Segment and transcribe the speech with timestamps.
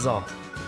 [0.00, 0.22] So,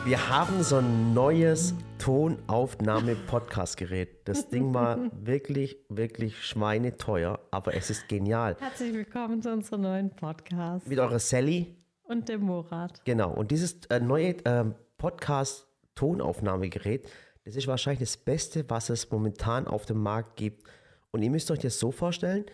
[0.04, 4.26] wir haben so ein neues Tonaufnahme-Podcast-Gerät.
[4.26, 8.56] Das Ding war wirklich, wirklich schweineteuer, aber es ist genial.
[8.58, 10.88] Herzlich willkommen zu unserem neuen Podcast.
[10.88, 11.76] Mit eurer Sally.
[12.02, 13.04] Und dem Murat.
[13.04, 14.64] Genau, und dieses äh, neue äh,
[14.98, 17.08] Podcast-Tonaufnahmegerät,
[17.44, 20.66] das ist wahrscheinlich das Beste, was es momentan auf dem Markt gibt.
[21.12, 22.46] Und ihr müsst euch das so vorstellen,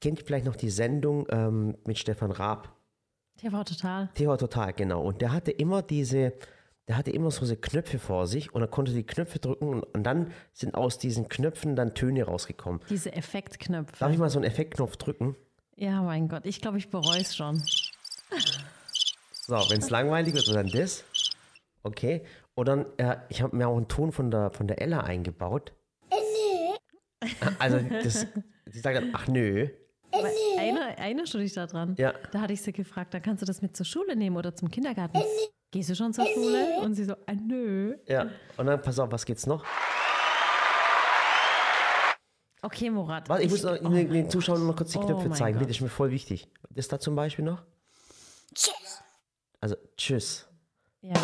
[0.00, 2.77] kennt ihr vielleicht noch die Sendung ähm, mit Stefan Raab?
[3.38, 4.08] TV Total.
[4.14, 5.00] TV Total, genau.
[5.00, 6.34] Und der hatte immer diese,
[6.88, 9.82] der hatte immer so diese Knöpfe vor sich und er konnte die Knöpfe drücken und,
[9.84, 12.80] und dann sind aus diesen Knöpfen dann Töne rausgekommen.
[12.90, 13.96] Diese Effektknöpfe.
[13.98, 15.36] Darf ich mal so einen Effektknopf drücken?
[15.76, 17.62] Ja, mein Gott, ich glaube, ich bereue es schon.
[19.32, 21.04] So, wenn es langweilig wird, dann das.
[21.84, 22.22] Okay.
[22.54, 25.72] Und dann, äh, ich habe mir auch einen Ton von der, von der Ella eingebaut.
[27.58, 28.26] Also, das,
[28.66, 29.68] die sagt dann, ach nö.
[30.10, 31.94] Aber einer, erinnerst du dich daran?
[31.98, 32.14] Ja.
[32.32, 34.70] Da hatte ich sie gefragt, dann kannst du das mit zur Schule nehmen oder zum
[34.70, 35.22] Kindergarten.
[35.70, 36.80] Gehst du schon zur Schule?
[36.80, 37.96] Und sie so, ah, nö.
[38.06, 38.30] Ja.
[38.56, 39.64] Und dann, pass auf, was geht's noch?
[42.62, 43.28] Okay, Murat.
[43.28, 45.58] Warte, ich, muss noch, den, den Zuschauern noch kurz die Oh Knöpfe mein zeigen.
[45.58, 45.66] Gott.
[45.66, 46.48] Bitte, ist mir voll wichtig.
[46.70, 47.62] Das da zum Beispiel noch?
[48.54, 49.02] Tschüss.
[49.60, 50.48] Also, tschüss.
[51.02, 51.14] Ja.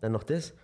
[0.00, 0.54] Dann noch das.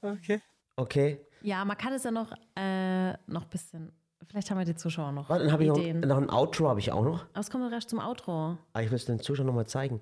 [0.00, 0.40] Okay.
[0.76, 1.20] Okay.
[1.42, 3.92] ja, man kann es ja noch, äh, noch ein bisschen.
[4.26, 5.28] Vielleicht haben wir die Zuschauer noch.
[5.28, 7.24] Warte, dann habe ich noch, noch ein Outro, habe ich auch noch.
[7.32, 8.58] Aber es kommt doch erst zum Outro.
[8.72, 10.00] Aber ich will es den Zuschauern noch mal zeigen.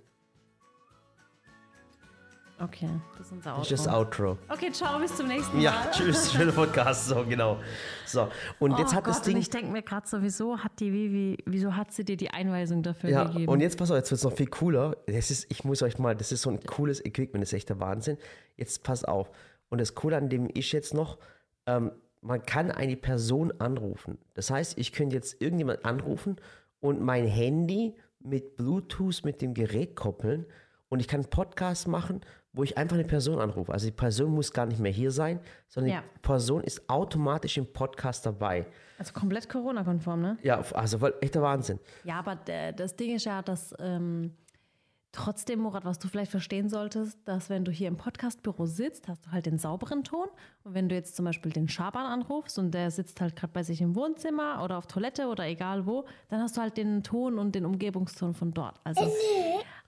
[2.59, 3.61] Okay, das ist unser Outro.
[3.62, 4.39] Das ist das Outro.
[4.48, 5.62] Okay, ciao, bis zum nächsten Mal.
[5.62, 7.59] Ja, tschüss, schöner Podcast, so genau.
[8.06, 8.28] So,
[8.61, 9.37] und jetzt oh hat Gott, das Ding.
[9.37, 12.83] Ich denke mir gerade so, wieso hat die Vivi, wieso hat sie dir die Einweisung
[12.83, 13.53] dafür Ja, gegeben?
[13.53, 14.97] und jetzt pass auf, jetzt wird es noch viel cooler.
[15.06, 17.69] Das ist, ich muss euch mal, das ist so ein cooles Equipment, das ist echt
[17.69, 18.17] der Wahnsinn.
[18.56, 19.31] Jetzt pass auf.
[19.69, 21.19] Und das Coole an dem ist jetzt noch,
[21.67, 21.92] ähm,
[22.27, 24.19] man kann eine Person anrufen.
[24.34, 26.36] Das heißt, ich könnte jetzt irgendjemand anrufen
[26.80, 30.44] und mein Handy mit Bluetooth mit dem Gerät koppeln
[30.88, 32.20] und ich kann einen Podcast machen,
[32.52, 33.72] wo ich einfach eine Person anrufe.
[33.72, 36.02] Also die Person muss gar nicht mehr hier sein, sondern Ja.
[36.16, 38.66] die Person ist automatisch im Podcast dabei.
[38.98, 40.38] also komplett Corona-konform, ne?
[40.43, 41.78] Ja, also voll, echter Wahnsinn.
[42.04, 42.34] Ja, aber
[42.72, 44.32] das Ding ist ja, dass ähm,
[45.16, 49.27] trotzdem, Murat, was du vielleicht verstehen solltest, dass wenn du hier im Podcastbüro sitzt, hast
[49.27, 50.27] du halt den sauberen Ton.
[50.62, 53.62] Und wenn du jetzt zum Beispiel den Schaban anrufst und der sitzt halt gerade bei
[53.62, 57.38] sich im Wohnzimmer oder auf Toilette oder egal wo, dann hast du halt den Ton
[57.38, 58.78] und den Umgebungston von dort.
[58.84, 59.10] Also,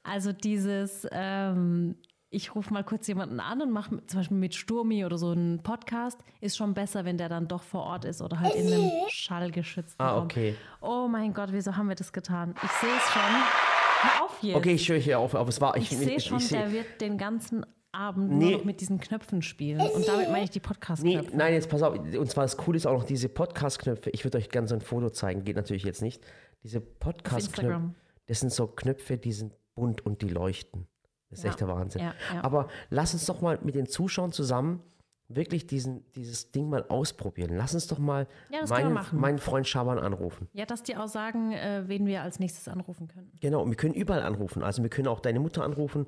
[0.02, 1.96] also dieses, ähm,
[2.30, 5.62] ich rufe mal kurz jemanden an und mache zum Beispiel mit Sturmi oder so einen
[5.62, 8.90] Podcast, ist schon besser, wenn der dann doch vor Ort ist oder halt in einem
[9.08, 10.24] schallgeschützten Ah, Raum.
[10.24, 10.54] okay.
[10.80, 12.54] Oh mein Gott, wieso haben wir das getan?
[12.62, 13.77] Ich sehe es schon.
[14.00, 14.56] Hör auf jetzt.
[14.56, 15.76] Okay, ich höre hier auf, aber es war.
[15.76, 18.50] ich sehe schon, seh- der wird den ganzen Abend Nee.
[18.50, 19.80] nur noch mit diesen Knöpfen spielen.
[19.80, 21.36] Und damit meine ich die Nee, Podcast-Knöpfe.
[21.36, 21.98] nein, jetzt pass auf.
[21.98, 24.10] Und zwar das Coole ist auch noch diese Podcast-Knöpfe.
[24.10, 26.22] Ich würde euch gerne so ein Foto zeigen, geht natürlich jetzt nicht.
[26.62, 27.94] Diese Podcast-Knöpfe,
[28.26, 30.86] das sind so Knöpfe, die sind bunt und die leuchten.
[31.30, 31.50] Das ist Ja.
[31.50, 32.02] echt der Wahnsinn.
[32.02, 32.42] Ja, ja.
[32.44, 34.82] Aber lass uns doch mal mit den Zuschauern zusammen
[35.28, 37.50] wirklich diesen, dieses Ding mal ausprobieren.
[37.54, 40.48] Lass uns doch mal Ja, meinen, meinen Freund Schaban anrufen.
[40.54, 43.30] Ja, dass die auch sagen, äh, wen wir als nächstes anrufen können.
[43.40, 44.62] Genau, und wir können überall anrufen.
[44.62, 46.06] Also wir können auch deine Mutter anrufen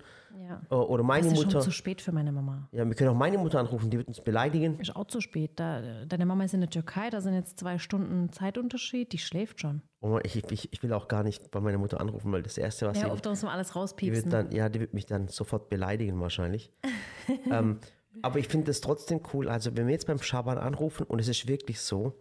[0.48, 0.62] Ja.
[0.70, 1.60] äh, oder meine Das ist schon Mutter.
[1.60, 2.68] zu spät für meine Mama.
[2.72, 4.80] Ja, wir können auch meine Mutter anrufen, die wird uns beleidigen.
[4.80, 5.52] Ist auch zu spät.
[5.60, 9.60] Da, deine Mama ist in der Türkei, da sind jetzt zwei Stunden Zeitunterschied, die schläft
[9.60, 9.82] schon.
[10.00, 12.86] Und ich, ich, ich will auch gar nicht bei meiner Mutter anrufen, weil das Erste,
[12.86, 14.30] was Ja, sie, oft muss man alles die wird rauspiepsen.
[14.30, 16.72] dann, ja, die wird mich dann sofort beleidigen wahrscheinlich.
[17.50, 17.78] ähm,
[18.22, 19.48] aber ich finde es trotzdem cool.
[19.48, 22.20] Also wenn wir jetzt beim Schaban anrufen und es ist wirklich so,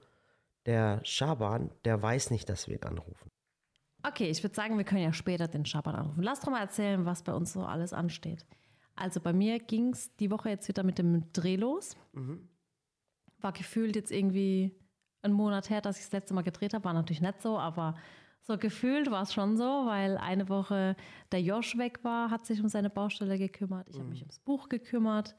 [0.66, 3.32] der Schaban, der weiß nicht, dass wir ihn anrufen.
[4.04, 6.24] Okay, ich würde sagen, wir können ja später den Schaban anrufen.
[6.24, 8.46] Lass doch mal erzählen, was bei uns so alles ansteht.
[8.96, 11.98] Also bei mir ging es die Woche jetzt wieder mit dem Dreh los.
[13.40, 14.76] War gefühlt jetzt irgendwie
[15.22, 16.84] ein Monat her, dass ich das letzte Mal gedreht habe.
[16.84, 17.96] War natürlich nicht so, aber
[18.42, 20.96] so gefühlt war es schon so, weil eine Woche
[21.32, 23.88] der Josh weg war, hat sich um seine Baustelle gekümmert.
[23.90, 25.36] Ich habe mich ums Buch gekümmert.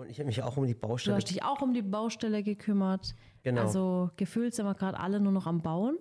[0.00, 1.16] Und ich habe mich auch um die Du Baustelle.
[1.16, 3.14] hast dich auch um die Baustelle gekümmert.
[3.42, 3.62] Genau.
[3.62, 5.98] Also gefühlt sind wir gerade alle nur noch am Bauen.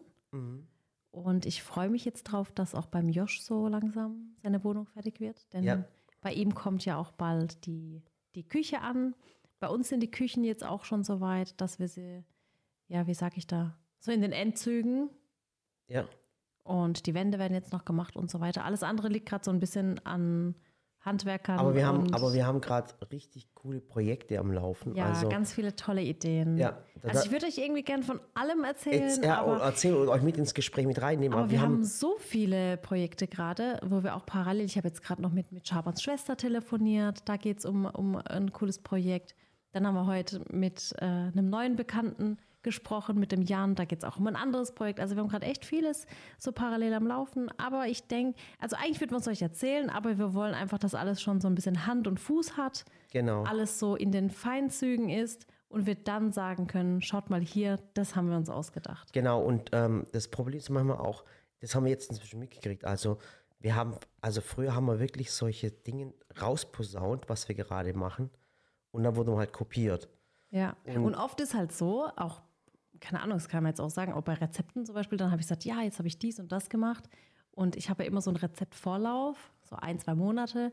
[1.12, 5.20] Und ich freue mich jetzt drauf, dass auch beim Josh so langsam seine Wohnung fertig
[5.20, 5.52] wird.
[5.54, 5.84] Denn Ja.
[6.22, 8.04] bei ihm kommt ja auch bald die,
[8.36, 9.16] die Küche an.
[9.60, 12.24] Bei uns sind die Küchen jetzt auch schon so weit, dass wir sie,
[12.88, 15.10] ja, wie sag ich da, so in den Endzügen.
[15.88, 16.06] ja.
[16.63, 18.63] Und die Wände werden jetzt noch gemacht und so weiter.
[18.63, 20.54] Alles andere liegt gerade so ein bisschen an
[21.09, 21.59] Handwerkern.
[21.59, 24.95] Aber wir haben, aber wir haben gerade richtig coole Projekte am Laufen.
[24.95, 26.57] Ja, also, ganz viele tolle Ideen.
[26.57, 29.97] Ja, da- also ich würde euch irgendwie gern von allem erzählen, jetzt, ja, aber, erzählen
[29.97, 31.38] und euch mit ins Gespräch mit reinnehmen.
[31.38, 35.21] aber wir haben so viele Projekte gerade, wo wir auch parallel, ich habe jetzt gerade
[35.21, 39.35] noch mit, mit Schabans Schwester telefoniert, da geht es um, um ein cooles Projekt.
[39.71, 43.75] Dann haben wir heute mit äh, einem neuen Bekannten gesprochen mit dem Jan.
[43.75, 45.00] Da geht es auch um ein anderes Projekt.
[45.00, 46.06] Also wir haben gerade echt vieles
[46.38, 47.50] so parallel am Laufen.
[47.57, 50.95] Aber ich denke, also eigentlich würden wir es euch erzählen, aber wir wollen einfach, dass
[50.95, 52.85] alles schon so ein bisschen Hand und Fuß hat.
[53.11, 53.44] Genau.
[53.44, 58.15] Alles so in den Feinzügen ist und wir dann sagen können, schaut mal hier, das
[58.15, 59.13] haben wir uns ausgedacht.
[59.13, 61.23] Genau, und ähm, das Problem ist manchmal auch,
[61.61, 62.85] das haben wir jetzt inzwischen mitgekriegt.
[62.85, 63.19] Also,
[63.59, 68.29] wir haben, also früher haben wir wirklich solche Dinge rausposaunt, was wir gerade machen.
[68.91, 70.07] Und dann wurde man halt kopiert.
[70.50, 72.41] Ja, und, oft ist halt so, auch,
[73.00, 75.42] keine Ahnung, das kann man jetzt auch sagen, auch bei Rezepten zum Beispiel, dann habe
[75.42, 77.10] ich gesagt, ja, jetzt habe ich dies und das gemacht.
[77.51, 80.72] Und ich habe ja immer so einen Rezeptvorlauf, so ein, zwei Monate.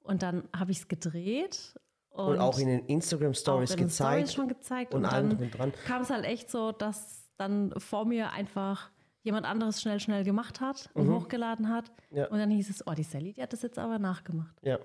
[0.00, 1.74] Und dann habe ich es gedreht.
[2.10, 4.28] Und, Und auch in den Instagram Stories in den gezeigt.
[4.30, 4.94] Stories schon gezeigt.
[4.94, 5.72] und Und, dann und dran.
[5.86, 8.90] kam es halt echt so, dass dann vor mir einfach
[9.22, 11.90] jemand anderes schnell, schnell gemacht hat und hochgeladen hat.
[12.10, 12.16] Mhm.
[12.18, 12.26] Ja.
[12.28, 14.54] Und dann hieß es, oh, die Sally, die hat das jetzt aber nachgemacht.
[14.62, 14.78] Ja.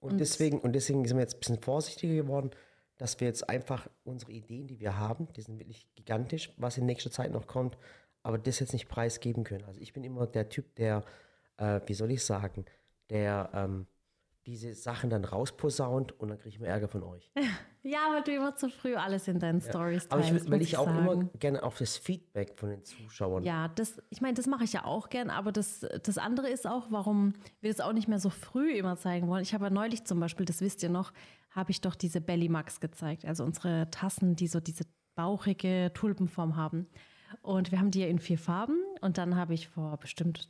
[0.00, 2.50] Und, deswegen, und deswegen sind wir jetzt ein bisschen vorsichtiger geworden,
[3.02, 6.86] dass wir jetzt einfach unsere Ideen, die wir haben, die sind wirklich gigantisch, was in
[6.86, 7.76] nächster Zeit noch kommt,
[8.22, 9.64] aber das jetzt nicht preisgeben können.
[9.64, 11.02] Also ich bin immer der Typ, der,
[11.56, 12.64] äh, wie soll ich sagen,
[13.10, 13.86] der ähm,
[14.46, 17.30] diese Sachen dann rausposaunt und dann kriege ich immer Ärger von euch.
[17.84, 20.62] Ja, weil du immer zu früh alles in deinen Stories Aber ich, teilst, will- weil
[20.62, 21.30] ich auch immer sagen.
[21.40, 23.42] gerne auf das Feedback von den Zuschauern.
[23.42, 26.64] Ja, das, ich meine, das mache ich ja auch gern, aber das, das andere ist
[26.64, 29.42] auch, warum wir das auch nicht mehr so früh immer zeigen wollen.
[29.42, 31.12] Ich habe ja neulich zum Beispiel, das wisst ihr noch,
[31.54, 34.84] habe ich doch diese Belly Max gezeigt, also unsere Tassen, die so diese
[35.14, 36.86] bauchige Tulpenform haben.
[37.40, 40.48] Und wir haben die ja in vier Farben und dann habe ich vor bestimmt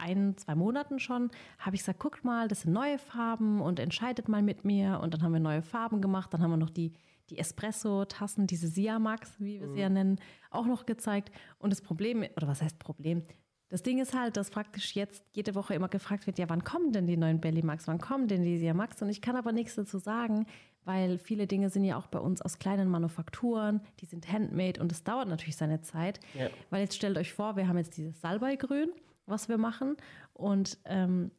[0.00, 4.28] ein, zwei Monaten schon, habe ich gesagt, guckt mal, das sind neue Farben und entscheidet
[4.28, 5.00] mal mit mir.
[5.02, 6.32] Und dann haben wir neue Farben gemacht.
[6.32, 6.94] Dann haben wir noch die,
[7.28, 10.18] die Espresso-Tassen, diese Siamax, wie wir sie ja nennen,
[10.50, 11.30] auch noch gezeigt.
[11.58, 13.24] Und das Problem, oder was heißt Problem?
[13.70, 16.92] Das Ding ist halt, dass praktisch jetzt jede Woche immer gefragt wird, ja, wann kommen
[16.92, 19.00] denn die neuen Belly Max, wann kommen denn die Siamax?
[19.00, 20.46] Und ich kann aber nichts dazu sagen,
[20.84, 24.90] weil viele Dinge sind ja auch bei uns aus kleinen Manufakturen, die sind handmade und
[24.90, 26.18] es dauert natürlich seine Zeit.
[26.34, 26.48] Ja.
[26.70, 28.90] Weil jetzt stellt euch vor, wir haben jetzt dieses Salbeigrün,
[29.26, 29.96] was wir machen
[30.32, 31.30] und ähm,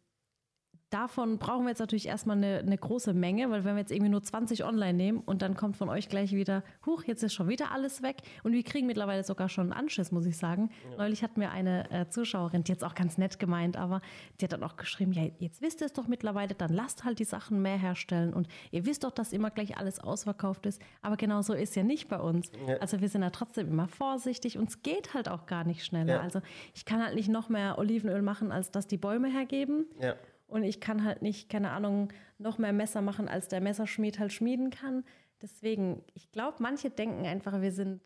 [0.91, 4.11] davon brauchen wir jetzt natürlich erstmal eine, eine große Menge, weil wenn wir jetzt irgendwie
[4.11, 7.47] nur 20 online nehmen und dann kommt von euch gleich wieder, huch, jetzt ist schon
[7.47, 8.17] wieder alles weg.
[8.43, 10.69] Und wir kriegen mittlerweile sogar schon einen Anschiss, muss ich sagen.
[10.97, 14.01] Neulich hatten wir eine äh, Zuschauerin, die jetzt auch ganz nett gemeint, aber
[14.39, 17.19] die hat dann auch geschrieben, ja, jetzt wisst ihr es doch mittlerweile, dann lasst halt
[17.19, 20.81] die Sachen mehr herstellen und ihr wisst doch, dass immer gleich alles ausverkauft ist.
[21.01, 22.51] Aber genau so ist ja nicht bei uns.
[22.79, 26.15] Also wir sind ja trotzdem immer vorsichtig und es geht halt auch gar nicht schneller.
[26.15, 26.21] Ja.
[26.21, 26.41] Also
[26.73, 29.85] ich kann halt nicht noch mehr Olivenöl machen, als dass die Bäume hergeben.
[30.01, 30.15] Ja.
[30.51, 34.33] Und ich kann halt nicht, keine Ahnung, noch mehr Messer machen, als der Messerschmied halt
[34.33, 35.05] schmieden kann.
[35.41, 38.01] Deswegen, ich glaube, manche denken einfach, wir sind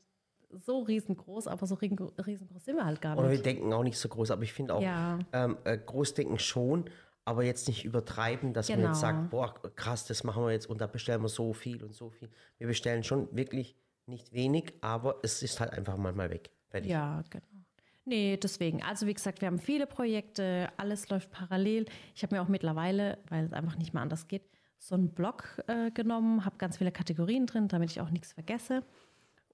[0.52, 3.46] so riesengroß, aber so riesen- riesengroß sind wir halt gar Oder wir nicht.
[3.46, 5.18] denken auch nicht so groß, aber ich finde auch, Ja.
[5.34, 6.86] ähm, äh, Großdenken schon,
[7.26, 8.90] aber jetzt nicht übertreiben, dass man Genau.
[8.92, 11.94] jetzt sagt, boah, krass, das machen wir jetzt und da bestellen wir so viel und
[11.96, 12.30] so viel.
[12.60, 13.76] Wir bestellen schon wirklich
[14.06, 16.52] nicht wenig, aber es ist halt einfach manchmal weg.
[16.70, 16.92] Fertig.
[16.92, 17.44] Ja, genau.
[18.06, 18.84] Nee, deswegen.
[18.84, 21.86] Also wie gesagt, wir haben viele Projekte, alles läuft parallel.
[22.14, 24.44] Ich habe mir auch mittlerweile, weil es einfach nicht mehr anders geht,
[24.78, 28.84] so einen Blog äh, genommen, habe ganz viele Kategorien drin, damit ich auch nichts vergesse.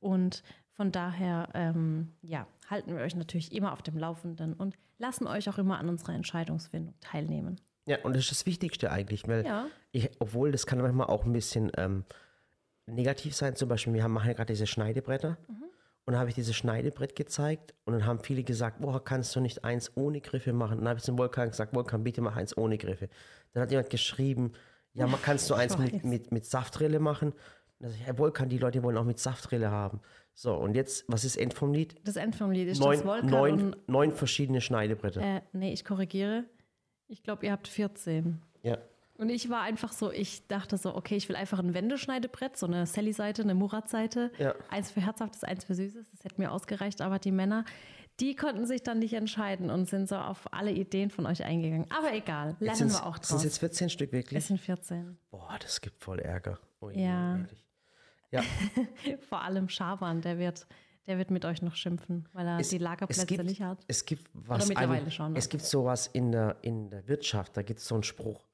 [0.01, 0.43] Und
[0.73, 5.47] von daher, ähm, ja, halten wir euch natürlich immer auf dem Laufenden und lassen euch
[5.49, 7.61] auch immer an unserer Entscheidungsfindung teilnehmen.
[7.85, 9.67] Ja, und das ist das Wichtigste eigentlich, weil Ja.
[9.91, 12.03] ich, obwohl das kann manchmal auch ein bisschen ähm,
[12.85, 15.37] negativ sein, zum Beispiel, wir haben, machen ja gerade diese Schneidebretter
[16.11, 19.39] und dann habe ich dieses Schneidebrett gezeigt und dann haben viele gesagt, boah, kannst du
[19.39, 20.73] nicht eins ohne Griffe machen?
[20.73, 23.07] Und dann habe ich zum Volkan gesagt, Volkan, bitte mach eins ohne Griffe.
[23.53, 24.51] Dann hat jemand geschrieben,
[24.93, 27.31] ja, man kannst du eins mit, mit, mit Saftrille machen?
[27.79, 30.01] Ich, Herr Volkan, die Leute wollen auch mit Saftrille haben.
[30.33, 31.95] So, und jetzt, was ist End vom Lied?
[32.03, 35.21] Das End vom Lied ist Neun, das Volkan neun, neun verschiedene Schneidebritter.
[35.21, 36.43] äh, nee, ich korrigiere.
[37.07, 38.41] Ich glaube, ihr habt 14.
[38.63, 38.77] Ja.
[39.21, 42.65] Und ich war einfach so, ich dachte so, okay, ich will einfach ein Wendeschneidebrett, so
[42.65, 44.31] eine Sally-Seite, eine Murat-Seite.
[44.39, 44.55] Ja.
[44.69, 46.09] Eins für Herzhaftes, eins für Süßes.
[46.09, 47.63] Das hätte mir ausgereicht, aber die Männer,
[48.19, 51.85] die konnten sich dann nicht entscheiden und sind so auf alle Ideen von euch eingegangen.
[51.95, 53.43] Aber egal, lernen Sind wir auch es draus.
[53.43, 54.39] jetzt 14 Stück wirklich?
[54.39, 55.15] Es sind 14.
[55.29, 56.57] Boah, das gibt voll Ärger.
[56.81, 57.37] Ui, Ja.
[57.37, 57.63] ehrlich.
[58.31, 58.41] Ja,
[59.29, 60.65] Vor allem Schaban, der wird,
[61.05, 63.83] der wird mit euch noch schimpfen, weil er die Lagerplätze gibt, nicht hat.
[63.87, 64.67] Es gibt was.
[64.67, 65.37] mittlerweile ein- schon, ne?
[65.37, 68.47] Es gibt sowas in der, in der Wirtschaft, da gibt es so einen Spruch.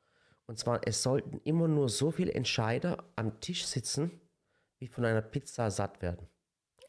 [0.47, 4.11] Und zwar, es sollten immer nur so viele Entscheider am Tisch sitzen,
[4.79, 6.27] wie von einer Pizza satt werden.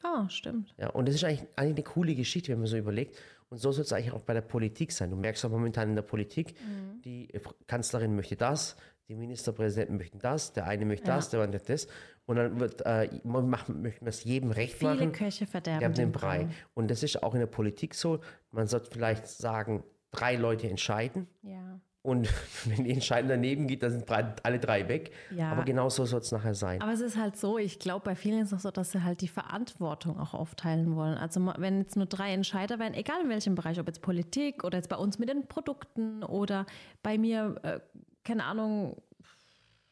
[0.03, 0.75] Ah, stimmt.
[0.79, 3.19] Ja, und das ist eigentlich, eigentlich eine coole Geschichte, wenn man so überlegt.
[3.51, 5.11] Und so soll es eigentlich auch bei der Politik sein.
[5.11, 7.03] Du merkst auch momentan in der Politik, Mhm.
[7.03, 7.29] die
[7.67, 8.77] Kanzlerin möchte das,
[9.09, 11.17] die Ministerpräsidenten möchten das, der eine möchte Ja.
[11.17, 11.89] das, der andere das.
[12.27, 15.13] Und dann wird, äh, man macht, möchte man es jedem recht Viele machen.
[15.13, 16.45] Köche verderben den den Brei.
[16.45, 16.55] Brei.
[16.75, 18.21] Und das ist auch in der Politik so.
[18.51, 21.81] Man sollte vielleicht sagen, drei Leute entscheiden Ja.
[22.09, 22.29] Und
[22.65, 25.13] wenn die Entscheidung daneben geht, dann sind alle drei weg.
[25.31, 25.53] Ja.
[25.53, 26.81] Aber genau so soll es nachher sein.
[26.81, 29.05] Aber es ist halt so, ich glaube, bei vielen ist es auch so, dass sie
[29.05, 31.19] halt die Verantwortung auch aufteilen wollen.
[31.19, 34.79] Also wenn jetzt nur drei Entscheider wären, egal in welchem Bereich, ob jetzt Politik oder
[34.79, 36.67] jetzt bei uns mit den Produkten oder
[37.03, 37.81] bei mir, äh,
[38.25, 38.97] keine Ahnung,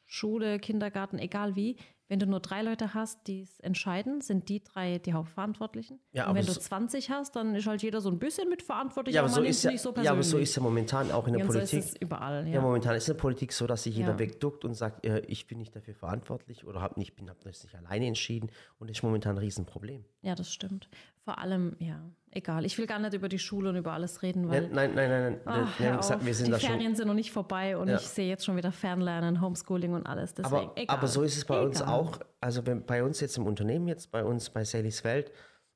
[0.07, 1.77] Schule, Kindergarten, egal wie,
[2.09, 5.99] wenn du nur drei Leute hast, die es entscheiden, sind die drei die Hauptverantwortlichen.
[6.13, 9.15] Ja, Und wenn du so- 20 hast, dann ist halt jeder so ein bisschen mitverantwortlich,
[9.17, 10.49] ja, aber man so ist ja, nicht so ja, aber so persönlich.
[10.51, 11.79] ist ja momentan auch in der Und so Politik.
[11.81, 12.55] ist es überall, Ja.
[12.55, 12.61] ja.
[12.61, 14.19] momentan ist in der Politik so, dass sich jeder Ja.
[14.19, 17.63] wegduckt und sagt, äh, ich bin nicht dafür verantwortlich oder hab nicht, bin hab das
[17.65, 20.05] nicht alleine entschieden und das ist momentan ein Riesenproblem.
[20.23, 20.89] Ja, das stimmt.
[21.27, 22.65] Vor allem, ja, egal.
[22.65, 25.11] Ich will gar nicht über die Schule und über alles reden, weil Nein, nein, nein,
[25.11, 25.65] nein, nein.
[25.67, 26.25] Ach, gesagt, auf.
[26.25, 26.71] wir sind die da schon.
[26.71, 27.97] Ferien sind noch nicht vorbei und Ja.
[27.97, 30.35] ich sehe jetzt schon wieder Fernlernen, Homeschooling und alles.
[30.35, 30.97] Deswegen, Aber, egal.
[30.97, 31.93] aber so ist es bei uns Egal.
[31.93, 32.21] auch.
[32.41, 35.33] Also bei uns jetzt im Unternehmen, jetzt bei uns bei Sally's Welt,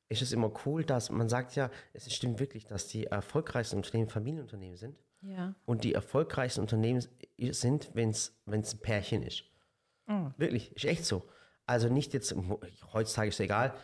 [0.09, 4.09] ist es immer cool, dass man sagt ja, es stimmt wirklich, dass die erfolgreichsten Unternehmen
[4.09, 4.97] Familienunternehmen sind.
[5.23, 7.05] Ja, Und die erfolgreichsten Unternehmen
[7.51, 9.43] sind, wenn es ein Pärchen ist.
[10.07, 10.33] Mhm.
[10.37, 11.25] Wirklich, ist echt so.
[11.67, 12.33] Also nicht jetzt,
[12.93, 13.75] heutzutage ist es egal,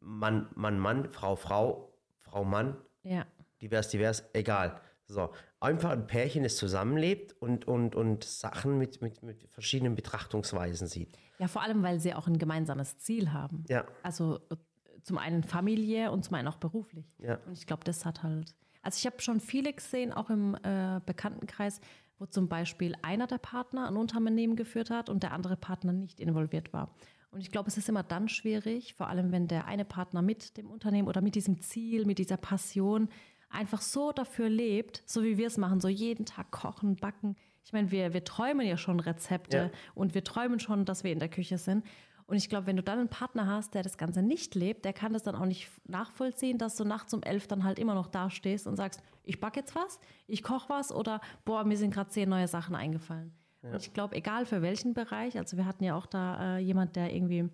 [0.00, 3.26] Mann, Mann, Mann, Frau, Frau, Frau, Mann, ja,
[3.60, 4.80] divers, divers, egal.
[5.06, 10.86] So, einfach ein Pärchen, das zusammenlebt und, und, und Sachen mit, mit, mit verschiedenen Betrachtungsweisen
[10.86, 11.16] sieht.
[11.38, 13.64] ja, vor allem, weil sie auch ein gemeinsames Ziel haben.
[13.68, 13.86] Ja.
[14.02, 14.56] Also äh,
[15.02, 17.06] zum einen familiär und zum einen auch beruflich.
[17.18, 17.38] Ja.
[17.46, 18.54] Und ich glaube, das hat halt.
[18.82, 21.80] Also ich habe schon viele gesehen, auch im äh, Bekanntenkreis,
[22.18, 26.20] wo zum Beispiel einer der Partner ein Unternehmen geführt hat und der andere Partner nicht
[26.20, 26.94] involviert war.
[27.30, 30.56] Und ich glaube, es ist immer dann schwierig, vor allem wenn der eine Partner mit
[30.56, 33.08] dem Unternehmen oder mit diesem Ziel, mit dieser Passion
[33.50, 37.36] einfach so dafür lebt, so wie wir es machen, so jeden Tag kochen, backen.
[37.64, 39.70] Ich meine, wir, wir träumen ja schon Rezepte Ja.
[39.94, 41.84] und wir träumen schon, dass wir in der Küche sind.
[42.26, 44.92] Und ich glaube, wenn du dann einen Partner hast, der das Ganze nicht lebt, der
[44.92, 48.06] kann das dann auch nicht nachvollziehen, dass du nachts um elf dann halt immer noch
[48.06, 52.10] dastehst und sagst, ich backe jetzt was, ich koche was oder boah, mir sind gerade
[52.10, 53.32] zehn neue Sachen eingefallen.
[53.62, 56.96] Und ich glaube, egal für welchen Bereich, also wir hatten ja auch da äh, jemand,
[56.96, 57.48] der irgendwie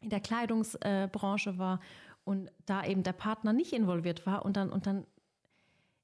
[0.00, 1.80] in der Kleidungsbranche äh, war
[2.24, 5.06] und da eben der Partner nicht involviert war und dann, und dann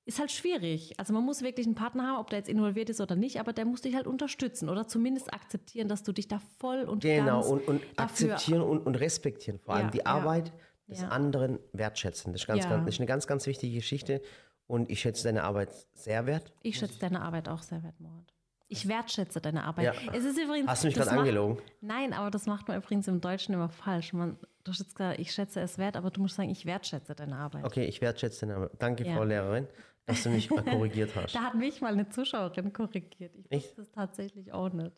[0.04, 0.98] ist halt schwierig.
[1.00, 3.52] Also man muss wirklich einen Partner haben, ob der jetzt involviert ist oder nicht, aber
[3.52, 7.40] der muss dich halt unterstützen oder zumindest akzeptieren, dass du dich da voll und Genau,
[7.40, 9.58] ganz und, und akzeptieren und, und respektieren.
[9.58, 10.06] Vor allem Ja, die ja.
[10.06, 10.52] Arbeit
[10.86, 11.08] des Ja.
[11.08, 12.32] anderen wertschätzen.
[12.32, 12.70] Das ist, ganz, Ja.
[12.70, 14.22] ganz, das ist eine ganz, ganz wichtige Geschichte.
[14.68, 16.52] Und ich schätze deine Arbeit sehr wert.
[16.62, 18.32] Ich schätze deine Arbeit auch sehr wert, Morat.
[18.68, 19.94] Ich wertschätze deine Arbeit.
[19.94, 20.12] Ja.
[20.12, 20.68] Es ist übrigens.
[20.68, 21.62] Hast du mich gerade angelogen?
[21.80, 24.12] Nein, aber das macht man übrigens im Deutschen immer falsch.
[24.12, 27.36] Man, du jetzt gesagt, ich schätze es wert, aber du musst sagen, ich wertschätze deine
[27.36, 27.64] Arbeit.
[27.64, 28.70] Okay, ich wertschätze deine Arbeit.
[28.78, 29.14] Danke, Ja.
[29.14, 29.68] Frau Lehrerin,
[30.04, 31.34] dass du mich korrigiert hast.
[31.34, 33.32] Da hat mich mal eine Zuschauerin korrigiert.
[33.50, 34.96] Ich wusste es tatsächlich auch nicht.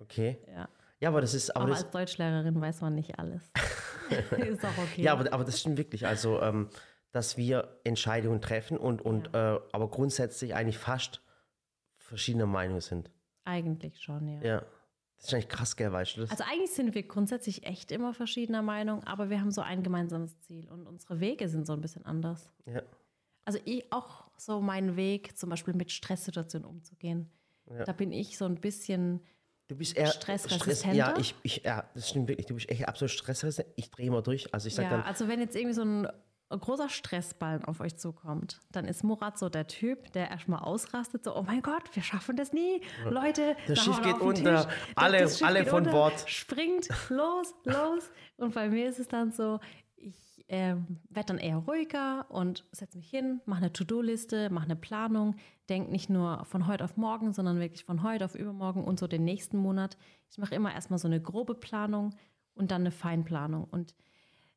[0.00, 0.38] Okay.
[0.52, 0.68] Ja.
[0.98, 3.42] Ja, aber das ist, aber Aber das, als Deutschlehrerin weiß man nicht alles.
[4.38, 5.02] ist auch okay.
[5.02, 6.06] ja, aber, aber das stimmt wirklich.
[6.06, 6.70] Also, ähm,
[7.12, 11.22] dass wir Entscheidungen treffen und, und äh, aber grundsätzlich eigentlich fast
[12.06, 13.10] verschiedener Meinung sind.
[13.44, 14.40] Eigentlich schon, ja.
[14.42, 14.62] Ja.
[15.16, 16.30] Das ist eigentlich krass, gell, weißt du das?
[16.30, 20.38] Also eigentlich sind wir grundsätzlich echt immer verschiedener Meinung, aber wir haben so ein gemeinsames
[20.40, 22.50] Ziel und unsere Wege sind so ein bisschen anders.
[22.66, 22.82] ja.
[23.46, 27.30] Also ich auch so mein Weg, zum Beispiel mit Stresssituationen umzugehen.
[27.84, 29.20] Da bin ich so ein bisschen,
[29.68, 30.96] Du bist eher Stressresistenter?
[30.96, 32.46] ja, ich, ich, ja, das stimmt wirklich.
[32.46, 33.68] Du bist echt absolut stressresistent.
[33.76, 34.52] Ich drehe immer durch.
[34.52, 36.08] Also ich sag ja, dann, also wenn jetzt irgendwie so ein
[36.48, 41.34] großer Stressballen auf euch zukommt, dann ist Murat so der Typ, der erstmal ausrastet, so,
[41.36, 42.80] oh mein Gott, wir schaffen das nie.
[43.08, 44.64] Leute, Das da Schiff geht unter.
[44.66, 44.74] Tisch.
[44.94, 46.24] Alle- Das Schiff alle geht von unter, Bord.
[46.28, 48.10] Springt, los, los.
[48.36, 49.58] Und bei mir ist es dann so,
[49.96, 54.76] ich ähm, werde dann eher ruhiger und setze mich hin, mache eine To-Do-Liste, mache eine
[54.76, 55.34] Planung,
[55.68, 59.08] denke nicht nur von heute auf morgen, sondern wirklich von heute auf übermorgen und so
[59.08, 59.96] den nächsten Monat.
[60.30, 62.14] Ich mache immer erstmal so eine grobe Planung
[62.54, 63.64] und dann eine Feinplanung.
[63.64, 63.96] Und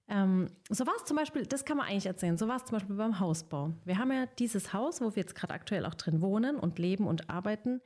[0.10, 2.78] ähm, so war es zum Beispiel, das kann man eigentlich erzählen, so war es zum
[2.78, 3.72] Beispiel beim Hausbau.
[3.86, 7.08] Wir haben ja dieses Haus, wo wir jetzt gerade aktuell auch drin wohnen und leben
[7.08, 7.82] und arbeiten,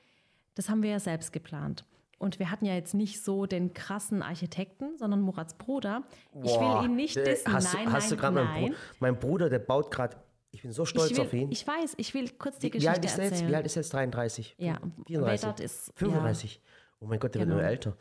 [0.56, 1.86] das haben wir ja selbst geplant.
[2.20, 6.04] Und wir hatten ja jetzt nicht so den krassen Architekten, sondern Murats Bruder.
[6.42, 7.52] ich boah, will ihn nicht dissen.
[7.52, 8.72] Hast, nein, du- hast du nein, gerade meinen, nein.
[8.72, 10.16] Bru mein Bruder, der baut gerade,
[10.52, 11.52] ich bin so stolz ich, will, auf ihn.
[11.52, 13.32] ich weiß, ich will kurz die wie, wie Geschichte alt ist er jetzt?
[13.34, 13.52] erzählen.
[13.52, 13.94] Wie alt ist er jetzt?
[13.94, 14.56] 33?
[14.60, 15.44] Ja, 34?
[15.48, 16.62] Vedat ist- 35.
[17.02, 17.56] Oh mein Gott, der Genau.
[17.56, 17.98] wird immer älter.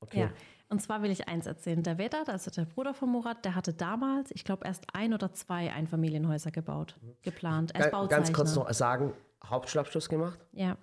[0.00, 0.20] Okay.
[0.20, 0.30] Ja,
[0.72, 1.82] und zwar will ich eins erzählen.
[1.82, 5.32] Der Vedat, also der Bruder von Murat, der hatte damals, ich glaube, erst ein oder
[5.32, 7.72] zwei Einfamilienhäuser gebaut, geplant.
[7.74, 8.64] Er ist Ga- Ganz kurz Bauzeichner.
[8.64, 9.12] noch sagen,
[9.44, 10.76] Hauptschulabschluss gemacht, Ja,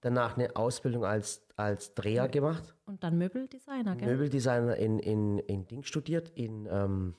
[0.00, 4.08] danach eine Ausbildung als, als Dreher gemacht, und dann Möbeldesigner, gell?
[4.08, 7.14] Möbeldesigner in, in, in Ding studiert, in, ähm,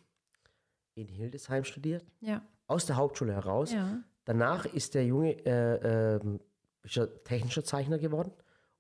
[0.95, 3.71] in Hildesheim studiert, Ja, aus der Hauptschule heraus.
[3.73, 3.97] ja.
[4.25, 8.31] Danach ist der Junge äh, er technischer Zeichner geworden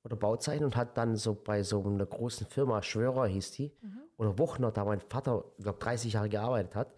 [0.09, 3.71] oder Bauzeichner und hat dann so bei so einer großen Firma, Schwörer hieß die,
[4.17, 6.93] oder Wochner, da mein Vater, ich glaube, 30 Jahre gearbeitet hat,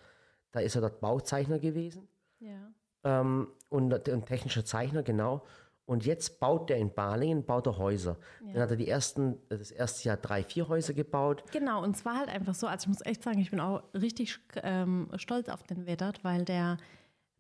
[0.52, 2.08] da ist er dort Bauzeichner gewesen
[2.40, 2.72] ja.
[3.04, 5.44] ähm, und ein technischer Zeichner, genau.
[5.86, 8.16] Und jetzt baut der in Balingen, baut er Häuser.
[8.54, 11.44] Dann hat er die ersten, das erste Jahr drei, vier Häuser gebaut.
[11.52, 14.40] Genau, und zwar halt einfach so, also ich muss echt sagen, ich bin auch richtig
[14.64, 16.78] ähm, stolz auf den Vedat, weil der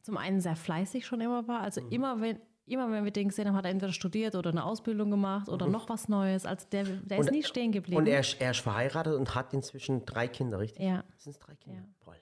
[0.01, 1.61] zum einen sehr fleißig schon immer war.
[1.61, 1.89] Also Mhm.
[1.91, 2.39] immer wenn
[2.71, 5.67] immer wenn wir den gesehen haben, hat er entweder studiert oder eine Ausbildung gemacht oder
[5.67, 6.45] noch was Neues.
[6.45, 7.27] Also der, der ist Mhm.
[7.27, 7.97] Und- nie stehen geblieben.
[7.97, 10.83] Und er, ist- er ist verheiratet und hat inzwischen drei Kinder, richtig?
[10.83, 11.83] ja, Sind es drei Kinder?
[12.03, 12.15] Boah,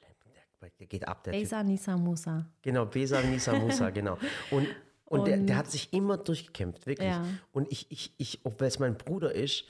[0.61, 1.41] der, der geht ab, der Typ.
[1.43, 2.45] Besa Nisa Musa.
[2.61, 4.17] Genau, Besa Nisa Musa, genau.
[4.51, 4.67] Und,
[5.05, 7.07] und, der, Und- der hat sich immer durchgekämpft, wirklich.
[7.07, 7.23] Ja.
[7.53, 9.63] Und ich, ich, ich obwohl es mein Bruder ist,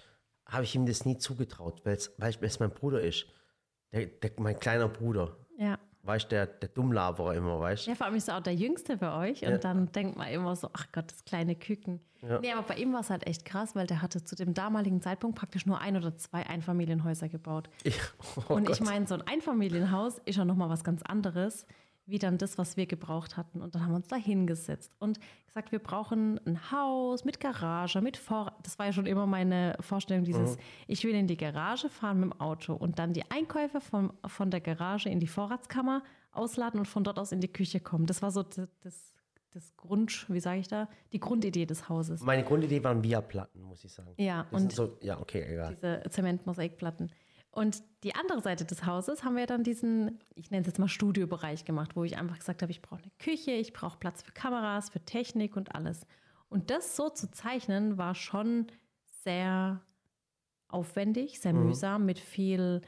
[0.47, 3.27] habe ich ihm das nie zugetraut, weil es mein Bruder ist.
[3.91, 5.35] Der, der, mein kleiner Bruder.
[5.57, 5.77] Ja.
[6.03, 7.91] Weißt du, der, der Dummlaberer immer, weißt du?
[7.91, 10.55] Ja, vor allem ist er auch der Jüngste bei euch und dann denkt man immer
[10.55, 11.99] so, ach Gott, das kleine Küken.
[12.21, 15.01] Nee, aber bei ihm war es halt echt krass, weil der hatte zu dem damaligen
[15.01, 17.69] Zeitpunkt praktisch nur ein oder zwei Einfamilienhäuser gebaut.
[17.83, 17.97] Ich,
[18.49, 18.87] oh und ich Gott.
[18.87, 21.65] meine, so ein Einfamilienhaus ist ja nochmal was ganz anderes,
[22.09, 23.61] wie dann das, was wir gebraucht hatten.
[23.61, 28.01] Und dann haben wir uns da hingesetzt und gesagt, wir brauchen ein Haus mit Garage,
[28.01, 28.55] mit Vorrat.
[28.63, 30.61] Das war ja schon immer meine Vorstellung, dieses, Mhm.
[30.87, 34.51] ich will in die Garage fahren mit dem Auto und dann die Einkäufe von, von
[34.51, 38.05] der Garage in die Vorratskammer ausladen und von dort aus in die Küche kommen.
[38.05, 42.21] Das war so das, das, Grund, wie sage ich da, die Grundidee des Hauses.
[42.21, 44.13] Meine Grundidee waren Via-Platten, muss ich sagen.
[44.17, 45.75] Ja, Das und so, ja, okay, egal.
[45.75, 47.11] diese Zementmosaikplatten.
[47.59, 50.87] Und die andere Seite des Hauses haben wir dann diesen, ich nenne es jetzt mal
[50.87, 54.31] Studiobereich gemacht, wo ich einfach gesagt habe, ich brauche eine Küche, ich brauche Platz für
[54.31, 56.07] Kameras, für Technik und alles.
[56.47, 58.67] Und das so zu zeichnen war schon
[59.25, 59.81] sehr
[60.69, 62.79] aufwendig, sehr mühsam, mit viel,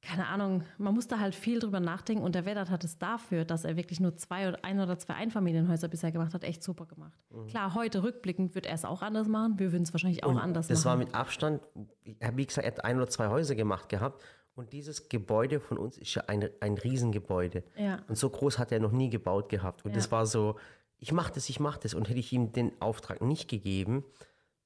[0.00, 3.64] keine Ahnung, man musste halt viel drüber nachdenken und der Vedat hat es dafür, dass
[3.64, 7.18] er wirklich nur zwei oder ein oder zwei Einfamilienhäuser bisher gemacht hat, echt super gemacht.
[7.48, 10.38] Klar, heute rückblickend wird er es auch anders machen, wir würden es wahrscheinlich auch Und
[10.38, 11.06] anders das war machen.
[11.06, 11.60] mit Abstand,
[12.04, 14.22] ich habe wie gesagt, er hat ein oder zwei Häuser gemacht gehabt.
[14.54, 17.62] Und dieses Gebäude von uns ist ja ein, ein Riesengebäude.
[17.76, 18.00] Ja.
[18.08, 19.84] Und so groß hat er noch nie gebaut gehabt.
[19.84, 19.96] Und Ja.
[19.96, 20.56] das war so,
[20.98, 21.94] ich mache das, ich mache das.
[21.94, 24.04] Und hätte ich ihm den Auftrag nicht gegeben,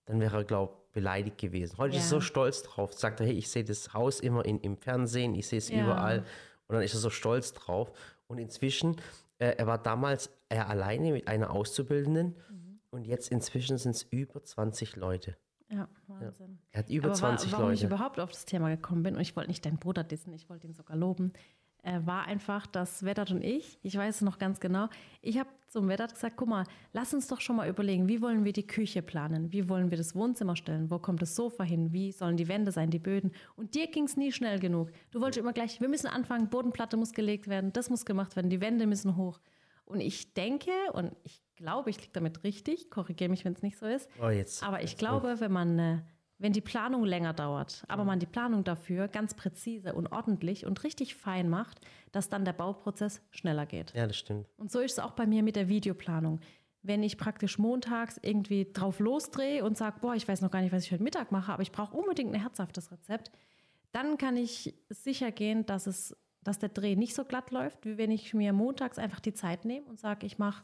[0.05, 1.79] dann wäre er, glaube ich, beleidigt gewesen.
[1.79, 2.09] Heute ist er Ja.
[2.11, 2.93] so stolz drauf.
[2.93, 5.83] Sagt er, hey, ich sehe das Haus immer in, im Fernsehen, ich sehe es Ja.
[5.83, 6.19] überall.
[6.69, 7.93] Und dann ist er so stolz drauf.
[8.27, 8.97] Und inzwischen,
[9.39, 12.37] äh, er war damals er alleine mit einer Auszubildenden.
[12.51, 12.81] Mhm.
[12.91, 15.37] Und jetzt inzwischen sind es über 20 Leute.
[15.71, 16.59] Ja, Wahnsinn.
[16.73, 17.95] Er hat über Aber 20 wa warum ich Leute.
[17.95, 20.67] überhaupt auf das Thema gekommen bin, und ich wollte nicht deinen Bruder dissen, ich wollte
[20.67, 21.33] ihn sogar loben,
[21.83, 24.89] äh, war einfach, dass Vedat und ich, ich weiß es noch ganz genau,
[25.21, 28.45] ich habe zum Vedat gesagt, guck mal, lass uns doch schon mal überlegen, wie wollen
[28.45, 31.93] wir die Küche planen, wie wollen wir das Wohnzimmer stellen, wo kommt das Sofa hin,
[31.93, 33.33] wie sollen die Wände sein, die Böden.
[33.57, 34.91] Und dir ging es nie schnell genug.
[35.11, 38.51] Du wolltest immer gleich, wir müssen anfangen, Bodenplatte muss gelegt werden, das muss gemacht werden,
[38.51, 39.41] die Wände müssen hoch.
[39.85, 43.79] Und ich denke, und ich glaube, ich liege damit richtig, korrigiere mich, wenn es nicht
[43.79, 44.63] so ist, Oh, jetzt.
[44.63, 45.99] aber ich glaube, wenn man, äh,
[46.43, 50.83] wenn die Planung länger dauert, aber man die Planung dafür ganz präzise und ordentlich und
[50.83, 53.95] richtig fein macht, dass dann der Bauprozess schneller geht.
[53.95, 54.49] Ja, das stimmt.
[54.57, 56.41] Und so ist es auch bei mir mit der Videoplanung.
[56.83, 60.73] Wenn ich praktisch montags irgendwie drauf losdrehe und sage, boah, ich weiß noch gar nicht,
[60.73, 63.31] was ich heute Mittag mache, aber ich brauche unbedingt ein herzhaftes Rezept,
[63.93, 67.99] dann kann ich sicher gehen, dass es, dass der Dreh nicht so glatt läuft, wie
[67.99, 70.63] wenn ich mir montags einfach die Zeit nehme und sage, ich mache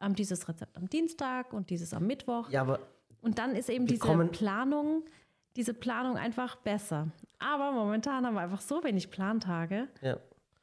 [0.00, 2.50] ähm, dieses Rezept am Dienstag und dieses am Mittwoch.
[2.50, 2.80] Ja, aber
[3.22, 5.04] Und dann ist eben diese kommen- Planung,
[5.56, 7.08] diese Planung einfach besser.
[7.38, 9.88] Aber momentan haben wir einfach so wenig Plantage.
[10.02, 10.16] ja.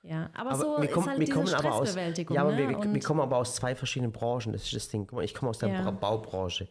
[0.04, 1.94] Ja, aber, Aber so wir ist kommen, halt wir diese kommen aber aus.
[1.96, 2.02] Ja,
[2.42, 2.58] aber ne?
[2.60, 4.54] wir, wir, kommen aber aus zwei verschiedenen Branchen.
[4.54, 5.06] Das ist das Ding.
[5.22, 5.82] Ich komme aus der Ja.
[5.82, 6.70] Bra- Baubranche.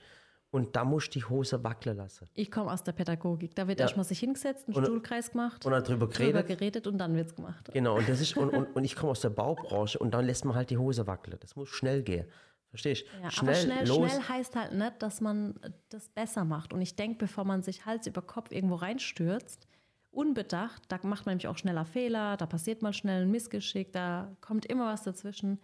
[0.53, 2.27] Und da muss die Hose wackeln lassen.
[2.33, 3.55] Ich komme aus der Pädagogik.
[3.55, 3.85] Da wird Ja.
[3.87, 6.47] erstmal sich hingesetzt, einen Und- Stuhlkreis gemacht, Und dann drüber drüber geredet.
[6.47, 7.69] geredet und dann wird es gemacht.
[7.75, 10.47] Genau, und, das ist, und, und, und ich komme aus der Baubranche und dann lässt
[10.47, 11.37] man halt die Hose wackeln.
[11.41, 12.27] Das muss schnell gehen.
[12.77, 13.23] Verstehst du?
[13.23, 13.97] Ja, schnell, aber schnell, los.
[14.11, 15.59] schnell heißt halt nicht, dass man
[15.89, 16.73] das besser macht.
[16.73, 19.67] Und ich denke, bevor man sich Hals über Kopf irgendwo reinstürzt,
[20.11, 24.37] unbedacht, da macht man nämlich auch schneller Fehler, da passiert mal schnell ein Missgeschick, da
[24.41, 25.59] kommt immer was dazwischen.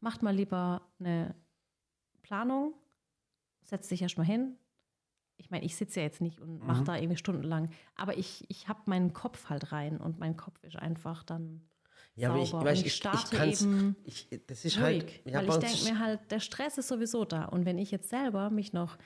[0.00, 1.34] Macht mal lieber eine
[2.22, 2.74] Planung,
[3.62, 4.56] setzt sich erstmal hin.
[5.38, 6.84] Ich meine, ich sitze ja jetzt nicht und mache Mhm.
[6.86, 10.76] da irgendwie stundenlang, aber ich, ich habe meinen Kopf halt rein und mein Kopf ist
[10.76, 11.68] einfach dann
[12.16, 12.68] ja, aber ich, sauber.
[12.68, 15.48] und ich, ich ich, ich starte kann's, eben ich, das ist ruhig, halt, ja, weil
[15.48, 17.44] ich denke mir halt, der Stress ist sowieso da.
[17.44, 18.96] Und wenn ich jetzt selber mich noch,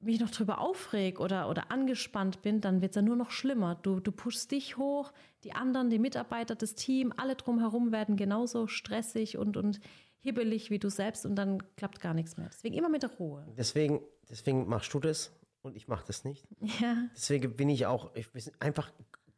[0.00, 3.76] mich noch drüber aufreg oder, oder angespannt bin, dann wird es ja nur noch schlimmer.
[3.76, 5.12] Du, du pushst dich hoch,
[5.44, 9.80] die anderen, die Mitarbeiter, das Team, alle drumherum werden genauso stressig und, und
[10.20, 12.48] hibbelig wie du selbst und dann klappt gar nichts mehr.
[12.52, 13.46] Deswegen immer mit der Ruhe.
[13.56, 16.46] deswegen, deswegen machst du das und ich mache das nicht.
[16.80, 18.92] Ja, Deswegen bin ich auch, ich, sind einfach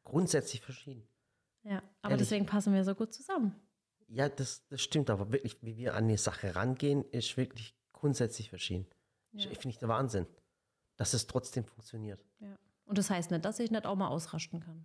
[0.05, 1.03] grundsätzlich verschieden.
[1.65, 1.83] Ja.
[2.03, 2.29] Aber Ehrlich.
[2.29, 3.55] deswegen passen wir so gut zusammen.
[4.09, 8.51] Ja, das, das stimmt, aber wirklich, wie wir an die Sache rangehen, ist wirklich grundsätzlich
[8.51, 8.87] verschieden.
[9.33, 10.27] Ich, ich finde ich der Wahnsinn,
[10.97, 12.25] dass es trotzdem funktioniert.
[12.41, 12.59] Ja.
[12.87, 14.85] Und das heißt nicht, dass ich nicht auch mal ausrasten kann.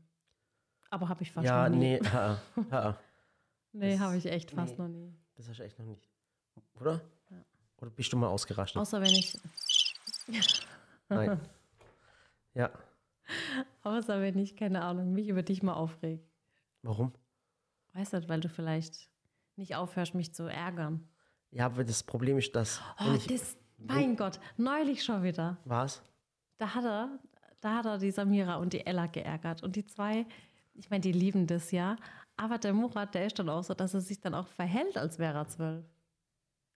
[0.91, 1.99] Aber habe ich fast ja, noch nie.
[1.99, 2.99] nee, ha, ha,
[3.71, 4.83] Nee, habe ich echt fast nee.
[4.83, 5.13] noch nie.
[5.35, 6.07] das hast du echt noch nicht.
[6.79, 7.01] Oder?
[7.81, 8.81] Oder bist du mal ausgerastet?
[8.81, 9.37] Außer wenn ich,
[11.09, 11.39] Nein.
[12.53, 12.71] Ja.
[13.83, 16.21] außer wenn ich, keine Ahnung, mich über dich mal aufreg.
[16.85, 17.11] Warum?
[17.93, 19.09] Weißt du, weil du vielleicht
[19.55, 21.07] nicht aufhörst, mich zu ärgern.
[21.51, 22.81] Ja, aber das Problem ist, dass.
[22.99, 25.57] Oh, ich, das, mein Gott, neulich schon wieder.
[25.65, 26.01] was?
[26.57, 27.19] Da hat er,
[27.61, 29.63] da hat er die Samira und die Ella geärgert.
[29.63, 30.25] Und die zwei,
[30.73, 31.97] ich meine, die lieben das ja.
[32.37, 35.19] Aber der Murat, der ist dann auch so, dass er sich dann auch verhält, als
[35.19, 35.85] wäre er zwölf.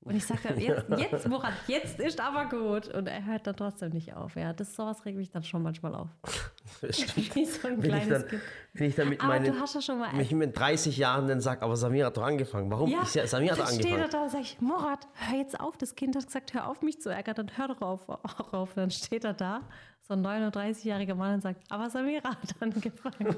[0.01, 2.87] Und ich sage dann, jetzt, jetzt, Murat, jetzt ist aber gut.
[2.87, 4.35] Und er hört dann trotzdem nicht auf.
[4.35, 6.07] Ja, das sowas regt mich dann schon manchmal auf.
[6.81, 8.41] Wie so ein wenn, ich dann, Kind.
[8.73, 9.53] wenn ich dann mit Aber meinen.
[9.53, 12.71] du hast ja schon mal mit 30 Jahren dann sage, aber Samira hat doch angefangen.
[12.71, 12.89] Warum?
[12.89, 14.11] Ja, ich, ja, Samira hat dann doch steht er angefangen.
[14.11, 15.75] da und sag ich, Murat, hör jetzt auf.
[15.77, 18.07] Das Kind hat gesagt, hör auf, mich zu ärgern, dann hör doch auf.
[18.07, 18.73] Auch auf.
[18.75, 19.61] Dann steht er da,
[20.01, 23.35] so ein 39-jähriger Mann und sagt, aber Samira hat angefangen.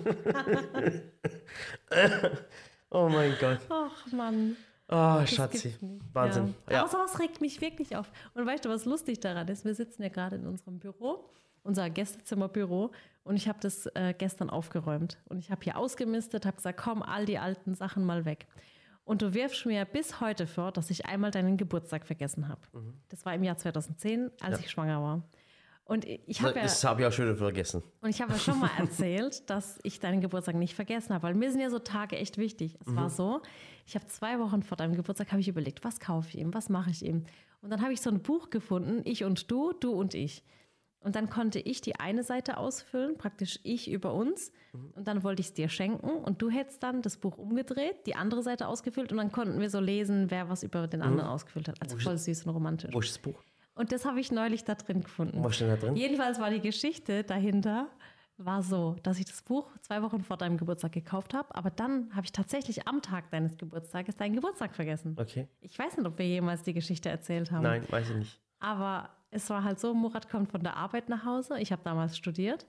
[2.91, 3.59] Oh mein Gott.
[3.69, 4.57] Ach Mann.
[4.91, 5.75] Oh, Schatzi.
[6.13, 6.53] Wahnsinn.
[6.67, 6.73] Ja.
[6.73, 6.79] Ja.
[6.81, 8.11] Aber sowas regt mich wirklich auf.
[8.33, 9.63] Und weißt du, was lustig daran ist?
[9.65, 11.29] Wir sitzen ja gerade in unserem Büro,
[11.63, 12.91] unser Gästezimmerbüro,
[13.23, 15.17] und ich habe das äh, gestern aufgeräumt.
[15.29, 18.47] Und ich habe hier ausgemistet, habe gesagt, komm, all die alten Sachen mal weg.
[19.05, 22.61] Und du wirfst mir bis heute vor, dass ich einmal deinen Geburtstag vergessen habe.
[23.09, 24.51] Das war im Jahr 2010, als Mhm.
[24.53, 24.59] Ja.
[24.59, 25.21] ich schwanger war.
[25.91, 27.83] Und ich habe ja, Das habe ich auch schon vergessen.
[27.99, 31.33] und ich habe ja schon mal erzählt, dass ich deinen Geburtstag nicht vergessen habe, weil
[31.33, 32.77] mir sind ja so Tage echt wichtig.
[32.79, 33.41] Es war so,
[33.85, 36.69] ich habe zwei Wochen vor deinem Geburtstag habe ich überlegt, was kaufe ich ihm, was
[36.69, 37.25] mache ich ihm.
[37.61, 40.45] Und dann habe ich so ein Buch gefunden, ich und du, du und ich.
[41.01, 44.53] Und dann konnte ich die eine Seite ausfüllen, praktisch ich über uns.
[44.95, 48.15] Und dann wollte ich es dir schenken und du hättest dann das Buch umgedreht, die
[48.15, 51.67] andere Seite ausgefüllt und dann konnten wir so lesen, wer was über den anderen ausgefüllt
[51.67, 51.81] hat.
[51.81, 52.93] Also voll süß und romantisch.
[52.93, 53.43] Wo ist das Buch?
[53.81, 55.43] Und das habe ich neulich da drin gefunden.
[55.43, 55.95] Was steht da drin?
[55.95, 57.87] Jedenfalls war die Geschichte dahinter
[58.37, 62.13] war so, dass ich das Buch zwei Wochen vor deinem Geburtstag gekauft habe, aber dann
[62.15, 65.15] habe ich tatsächlich am Tag deines Geburtstages deinen Geburtstag vergessen.
[65.19, 65.47] Okay.
[65.61, 67.63] Ich weiß nicht, ob wir jemals die Geschichte erzählt haben.
[67.63, 68.39] Nein, weiß ich nicht.
[68.59, 71.59] Aber es war halt so, Murat kommt von der Arbeit nach Hause.
[71.59, 72.67] Ich habe damals studiert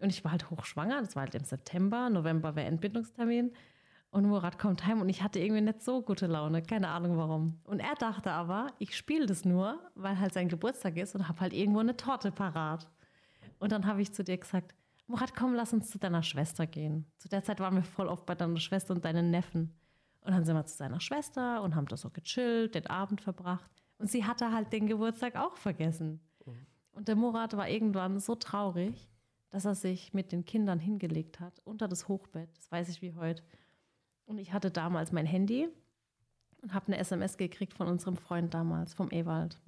[0.00, 1.00] und ich war halt hochschwanger.
[1.00, 3.52] Das war halt im September, November wäre Entbindungstermin.
[4.10, 6.62] Und Murat kommt heim und ich hatte irgendwie nicht so gute Laune.
[6.62, 7.60] Keine Ahnung warum.
[7.64, 11.40] Und er dachte aber, ich spiele das nur, weil halt sein Geburtstag ist und habe
[11.40, 12.88] halt irgendwo eine Torte parat.
[13.58, 14.74] Und dann habe ich zu dir gesagt,
[15.06, 17.06] Murat, komm, lass uns zu deiner Schwester gehen.
[17.18, 19.74] Zu der Zeit waren wir voll oft bei deiner Schwester und deinen Neffen.
[20.20, 23.70] Und dann sind wir zu seiner Schwester und haben da so gechillt, den Abend verbracht.
[23.98, 26.20] Und sie hatte halt den Geburtstag auch vergessen.
[26.92, 29.08] Und der Murat war irgendwann so traurig,
[29.50, 32.50] dass er sich mit den Kindern hingelegt hat, unter das Hochbett.
[32.56, 33.42] Das weiß ich wie heute.
[34.28, 35.68] Und ich hatte damals mein Handy
[36.60, 39.58] und habe eine SMS gekriegt von unserem Freund damals, vom Ewald,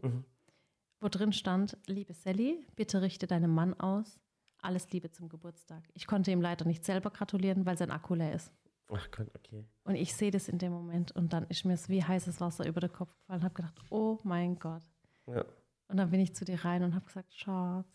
[1.00, 4.20] wo drin stand, liebe Sally, bitte richte deinem Mann aus,
[4.58, 5.82] alles Liebe zum Geburtstag.
[5.94, 8.52] Ich konnte ihm leider nicht selber gratulieren, weil sein Akku leer ist.
[8.92, 9.64] Ach Gott, okay.
[9.84, 12.66] Und ich sehe das in dem Moment und dann ist mir es wie heißes Wasser
[12.66, 14.82] über den Kopf gefallen und habe gedacht, oh mein Gott.
[15.26, 15.42] Ja.
[15.88, 17.86] Und dann bin ich zu dir rein und habe gesagt, Schatz.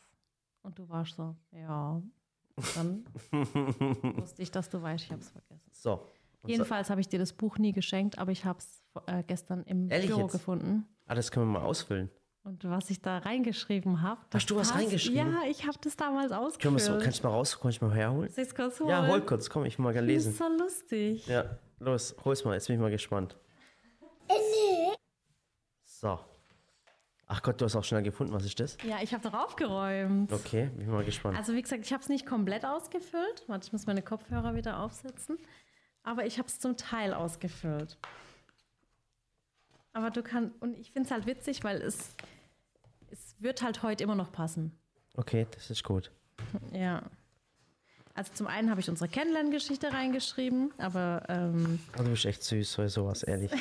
[0.63, 2.01] Und du warst so, ja.
[2.55, 3.05] Und dann
[4.17, 5.69] wusste ich, dass du weißt, ich habe es vergessen.
[5.71, 6.09] So.
[6.45, 9.63] Und Jedenfalls habe ich dir das Buch nie geschenkt, aber ich habe es äh, gestern
[9.63, 10.31] im Ehrlich Büro jetzt?
[10.31, 10.85] gefunden.
[11.07, 12.09] Ah, das können wir mal ausfüllen.
[12.43, 14.21] Und was ich da reingeschrieben habe.
[14.33, 15.33] Hast du was reingeschrieben?
[15.33, 16.81] Ja, ich habe das damals Können ausgefüllt.
[16.81, 18.29] so, kannst du mal raus, kannst du mal herholen?
[18.29, 18.89] Soll kurz holen?
[18.89, 20.31] Ja, hol kurz, komm, ich will mal gerne Das lesen.
[20.31, 21.27] ist so lustig.
[21.27, 23.35] Ja, los, hol's mal, jetzt bin ich mal gespannt.
[25.83, 26.19] So.
[27.27, 28.77] Ach Gott, du hast auch schnell gefunden, was ist das?
[28.87, 30.31] Ja, ich habe doch aufgeräumt.
[30.31, 31.35] Okay, bin mal gespannt.
[31.35, 33.43] Also wie gesagt, ich habe es nicht komplett ausgefüllt.
[33.47, 35.39] Warte, ich muss meine Kopfhörer wieder aufsetzen.
[36.05, 37.97] Aber ich habe es zum Teil ausgefüllt.
[39.91, 42.15] Aber du kannst, und ich finde es halt witzig, weil es,
[43.11, 44.71] es wird halt heute immer noch passen.
[45.15, 46.11] Okay, das ist gut.
[46.73, 47.01] Ja.
[48.13, 52.71] Also zum einen habe ich unsere Kennenlerngeschichte reingeschrieben, aber ähm, Oh, du bist echt süß,
[52.71, 53.51] so sowas, ehrlich.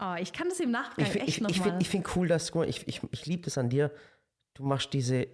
[0.00, 1.62] oh, ich kann das im Nachgang Ich, echt ich, ich nochmal.
[1.62, 3.92] finde ich find cool, dass du, ich, ich, ich liebe das an dir,
[4.54, 5.28] du machst diese,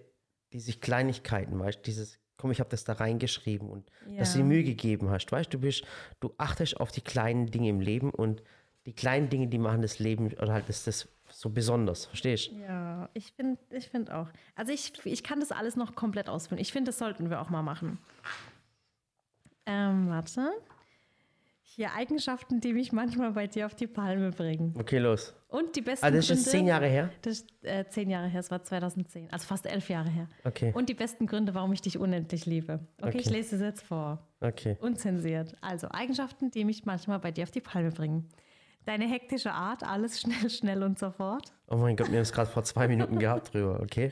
[0.51, 4.43] diese Kleinigkeiten, weißt du, dieses, komm, ich habe das da reingeschrieben und dass du Ja.
[4.43, 5.83] dir Mühe gegeben hast, weißt du, bist,
[6.21, 8.41] du achtest auf die kleinen Dinge im Leben und
[8.85, 12.55] die kleinen Dinge, die machen das Leben oder halt das, das so besonders, verstehst du?
[12.55, 14.29] Ja, ich finde ich find auch.
[14.55, 16.61] Also ich, ich kann das alles noch komplett ausfüllen.
[16.61, 17.99] Ich finde, das sollten wir auch mal machen.
[19.65, 20.51] Ähm, warte.
[21.79, 24.73] Hier Eigenschaften, die mich manchmal bei dir auf die Palme bringen.
[24.77, 25.33] Okay, los.
[25.47, 26.41] Und die besten Ah, das ist Gründe.
[26.41, 27.09] jetzt zehn Jahre her?
[27.21, 29.31] Das ist äh, zehn Jahre her, es war 2010.
[29.31, 30.27] Also fast elf Jahre her.
[30.43, 30.73] Okay.
[30.75, 32.81] Und die besten Gründe, warum ich dich unendlich liebe.
[33.01, 33.35] Okay, ich Okay.
[33.37, 34.27] lese es jetzt vor.
[34.41, 34.75] Okay.
[34.81, 35.55] Unzensiert.
[35.61, 38.27] Also Eigenschaften, die mich manchmal bei dir auf die Palme bringen.
[38.83, 41.53] Deine hektische Art, alles schnell, schnell und sofort.
[41.69, 44.11] Oh mein Gott, wir haben es gerade vor zwei Minuten gehabt drüber, okay?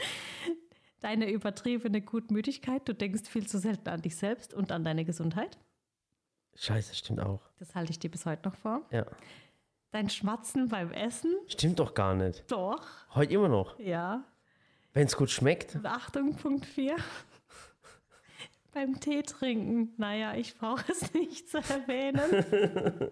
[1.01, 5.57] Deine übertriebene Gutmütigkeit, du denkst viel zu selten an dich selbst und an deine Gesundheit.
[6.57, 7.41] Scheiße, stimmt auch.
[7.59, 8.81] Das halte ich dir bis heute noch vor.
[8.91, 9.05] Ja.
[9.91, 11.33] dein Schmatzen beim Essen?
[11.47, 12.43] Stimmt doch gar nicht.
[12.51, 13.77] Doch, Heute immer noch.
[13.79, 14.23] ja.
[14.93, 15.77] Wenn es gut schmeckt.
[15.83, 16.95] Achtung, Punkt 4.
[18.73, 19.93] beim Tee trinken.
[19.97, 23.11] Naja, ich brauche es nicht zu erwähnen.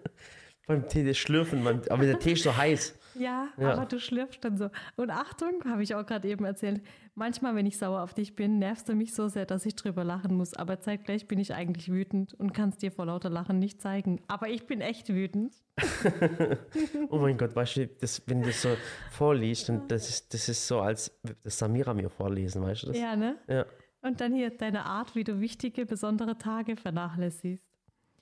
[0.66, 2.98] Beim Tee, das Schlürfen, man, aber der Tee ist so heiß.
[3.14, 3.72] Ja, Ja.
[3.72, 4.68] aber du schlürfst dann so.
[4.96, 6.82] Und Achtung, habe ich auch gerade eben erzählt.
[7.14, 10.04] Manchmal, wenn ich sauer auf dich bin, nervst du mich so sehr, dass ich drüber
[10.04, 10.52] lachen muss.
[10.54, 14.20] Aber zeitgleich bin ich eigentlich wütend und kann es dir vor lauter Lachen nicht zeigen.
[14.28, 15.54] Aber ich bin echt wütend.
[17.10, 18.76] Oh mein Gott, weißt du, das, wenn du das so
[19.10, 22.86] vorliest, und das ist, das ist so, als würde das Samira mir vorlesen, weißt du
[22.88, 22.98] das?
[22.98, 23.36] Ja, ne?
[23.48, 23.64] Ja.
[24.02, 27.64] Und dann hier deine Art, wie du wichtige, besondere Tage vernachlässigst.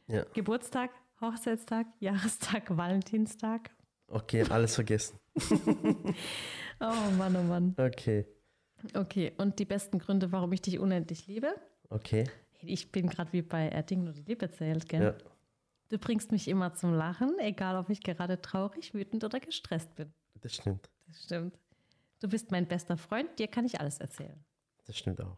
[0.09, 0.25] ja.
[0.35, 3.71] Geburtstag, Hochzeitstag, Jahrestag, Valentinstag.
[4.09, 5.19] Okay, alles vergessen.
[6.81, 7.75] Oh Mann, oh Mann.
[7.79, 8.27] Okay,
[8.95, 11.55] Okay, und die besten Gründe, warum ich dich unendlich liebe?
[11.91, 12.25] okay.
[12.67, 15.03] Ich bin gerade wie bei Erding nur die Liebe zählt, gell?
[15.03, 15.15] Ja.
[15.91, 20.13] Du bringst mich immer zum Lachen, egal ob ich gerade traurig, wütend oder gestresst bin.
[20.41, 20.91] Das stimmt.
[21.07, 21.59] Das stimmt.
[22.21, 24.43] Du bist mein bester Freund, dir kann ich alles erzählen.
[24.87, 25.37] Das stimmt auch.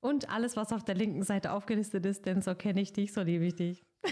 [0.00, 3.22] Und alles, was auf der linken Seite aufgelistet ist, denn so kenne ich dich, so
[3.22, 3.84] liebe ich dich.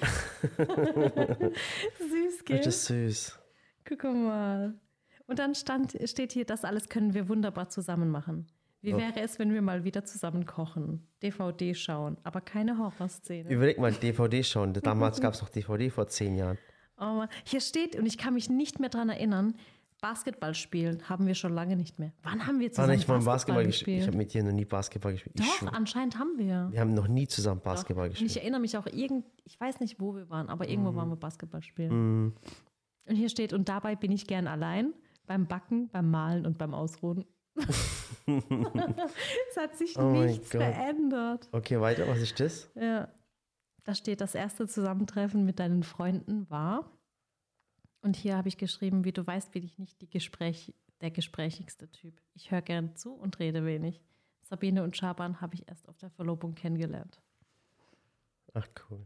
[1.99, 2.59] Süß, gell?
[2.59, 3.39] Das ist süß.
[3.85, 4.75] Guck mal.
[5.27, 8.47] Und dann stand, steht hier, das alles können wir wunderbar zusammen machen.
[8.83, 8.99] Wie Ja.
[8.99, 13.51] wäre es, wenn wir mal wieder zusammen kochen, DVD schauen, aber keine Horrorszene?
[13.51, 14.73] Überleg mal, DVD schauen.
[14.75, 16.59] Damals gab es noch DVD vor zehn Jahren.
[16.99, 17.25] Oh.
[17.45, 19.55] Hier steht, und ich kann mich nicht mehr dran erinnern,
[20.01, 22.13] Basketball spielen haben wir schon lange nicht mehr.
[22.23, 24.01] Wann haben wir zusammen Basketball, Basketball gespielt.
[24.03, 25.41] Ich habe mit dir noch nie Basketball gespielt.
[25.41, 26.69] Ich Doch, anscheinend haben wir.
[26.71, 28.37] Wir haben noch nie zusammen Basketball Und ich gespielt.
[28.43, 30.97] erinnere mich auch irgend, ich weiß nicht, wo wir waren, aber irgendwo Mhm.
[30.97, 32.35] waren wir Basketball spielen.
[33.09, 34.93] Und hier steht, und dabei bin ich gern allein,
[35.27, 37.25] beim Backen, beim Malen und beim Ausruhen.
[38.27, 41.49] es hat sich Oh nichts verändert.
[41.53, 42.07] Okay, weiter.
[42.09, 42.71] Was ist das?
[42.75, 43.09] Ja.
[43.85, 46.91] Da steht, das erste Zusammentreffen mit deinen Freunden war.
[48.07, 52.15] Und hier habe ich geschrieben, wie du weißt, bin ich nicht Gespräch, der gesprächigste Typ.
[52.35, 54.01] Ich höre gern zu und rede wenig.
[54.43, 57.21] Sabine und Schaban habe ich erst auf der Verlobung kennengelernt.
[58.55, 59.05] Ach, cool.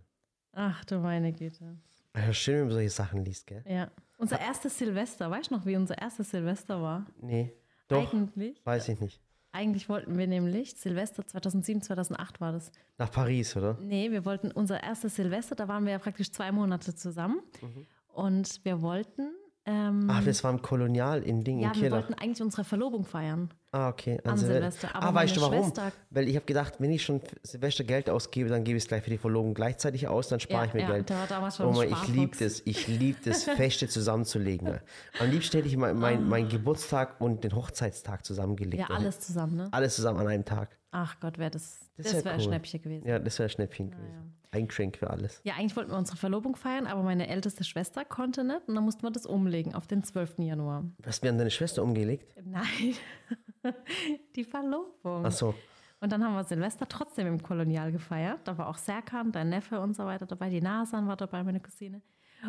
[0.52, 1.78] Ach du meine Güte.
[2.14, 3.64] Ja, schön, wenn man solche Sachen liest, gell?
[3.66, 3.90] Ja.
[4.18, 7.06] Unser erstes Silvester, weißt du noch, wie unser erstes Silvester war?
[7.22, 7.54] Nee.
[7.88, 9.22] Doch, Eigentlich, weiß ich nicht.
[9.52, 12.70] eigentlich wollten wir nämlich, Silvester 2007, 2008 war das.
[12.98, 13.78] Nach Paris, oder?
[13.80, 17.40] Nee, wir wollten unser erstes Silvester, da waren wir ja praktisch zwei Monate zusammen.
[18.12, 19.30] Und wir wollten,
[19.66, 21.96] ähm, Ach, das war im Kolonial in Ding, ja, in wir Kirlach.
[22.08, 23.50] wollten eigentlich unsere Verlobung feiern.
[23.72, 24.18] Ah, okay.
[24.24, 24.94] An Silvester.
[24.96, 25.64] Aber ah, weißt du warum?
[25.64, 28.88] Schwester- Weil ich habe gedacht, wenn ich schon Silvester Geld ausgebe, dann gebe ich es
[28.88, 31.08] gleich für die Verlobung gleichzeitig aus, dann spare Ja, ich mir ja, Geld.
[31.10, 32.62] der war damals schon oh ein ich liebe das.
[32.64, 34.80] Ich liebe das, Feste zusammenzulegen.
[35.20, 38.84] Am liebsten hätte ich mein, mein, meinen Geburtstag und den Hochzeitstag zusammengelegt.
[38.88, 38.92] Ah.
[38.92, 39.68] Ja, alles zusammen, ne?
[39.70, 40.76] Alles zusammen an einem Tag.
[40.90, 42.46] Ach Gott, wäre das, Das das, wär wäre ein cool.
[42.46, 43.06] Schnäppchen gewesen.
[43.06, 44.34] Ja, das wäre Schnäppchen gewesen.
[44.50, 45.40] Ein Geschenk für alles.
[45.44, 48.82] Ja, eigentlich wollten wir unsere Verlobung feiern, aber meine älteste Schwester konnte nicht und dann
[48.82, 50.40] mussten wir das umlegen auf den 12.
[50.40, 50.82] Januar.
[51.06, 52.34] Hast du mir an deine Schwester umgelegt?
[52.44, 52.64] Nein,
[54.36, 55.24] die Verlobung.
[55.26, 55.54] Ach so.
[56.00, 58.40] Und dann haben wir Silvester trotzdem im Kolonial gefeiert.
[58.44, 60.48] Da war auch Serkan, dein Neffe und so weiter dabei.
[60.48, 62.00] Die Nasan war dabei, meine Cousine.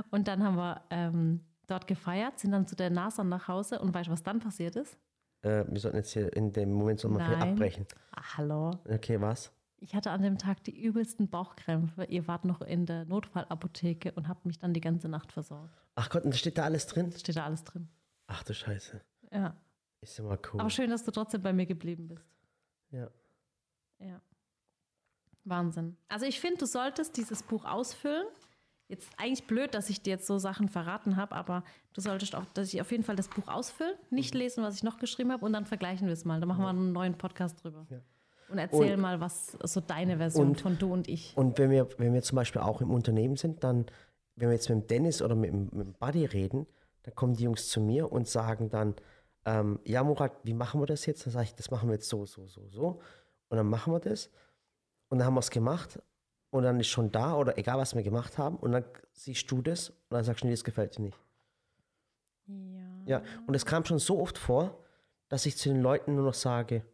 [0.10, 3.80] Und dann haben wir ähm, dort gefeiert, sind dann zu der Nasan nach Hause.
[3.80, 4.97] Und weißt du, was dann passiert ist?
[5.41, 7.86] Äh, wir sollten jetzt hier in dem Moment so mal abbrechen.
[8.12, 8.71] Ah, hallo.
[8.88, 9.52] Okay, was?
[9.84, 12.06] Ich hatte an dem Tag die übelsten Bauchkrämpfe.
[12.06, 15.82] Ihr wart noch in der Notfallapotheke und habt mich dann die ganze Nacht versorgt.
[15.95, 17.12] Ach Gott, und da steht da alles drin?
[17.12, 17.89] Steht da alles drin.
[18.28, 19.02] Ach du Scheiße.
[19.32, 19.56] Ja.
[20.02, 20.60] Ist mal cool.
[20.60, 22.26] Aber schön, dass du trotzdem bei mir geblieben bist.
[22.92, 23.08] Ja.
[24.00, 24.20] Ja.
[25.44, 25.96] Wahnsinn.
[26.08, 28.26] Also ich finde, du solltest dieses Buch ausfüllen.
[28.88, 32.44] Jetzt eigentlich blöd, dass ich dir jetzt so Sachen verraten habe, aber du solltest auch,
[32.54, 34.40] dass ich auf jeden Fall das Buch ausfüllen, nicht Mhm.
[34.42, 36.40] lesen, was ich noch geschrieben habe und dann vergleichen wir es mal.
[36.40, 37.88] Dann machen wir einen neuen Podcast drüber.
[37.90, 38.02] Ja.
[38.50, 41.38] Und erzähl Und- mal, was so deine Version und- von du und ich.
[41.38, 43.86] Und wenn wir, wenn wir zum Beispiel auch im Unternehmen sind, dann,
[44.36, 46.68] wenn wir jetzt mit dem Dennis oder mit, mit dem Buddy reden,
[47.04, 48.96] dann kommen die Jungs zu mir und sagen dann,
[49.45, 51.25] ähm, ja Murat, wie machen wir das jetzt?
[51.25, 53.01] Dann sage ich, das machen wir jetzt so, so, so, so.
[53.49, 54.30] Und dann machen wir das.
[55.10, 55.99] Und dann haben wir es gemacht.
[56.51, 58.58] Und dann ist schon da oder egal, was wir gemacht haben.
[58.58, 61.17] Und dann siehst du das und dann sagst du, nee, das gefällt dir nicht.
[62.47, 62.82] Ja.
[63.06, 64.77] Ja, und es kam schon so oft vor,
[65.30, 66.86] dass ich zu den Leuten nur noch sage,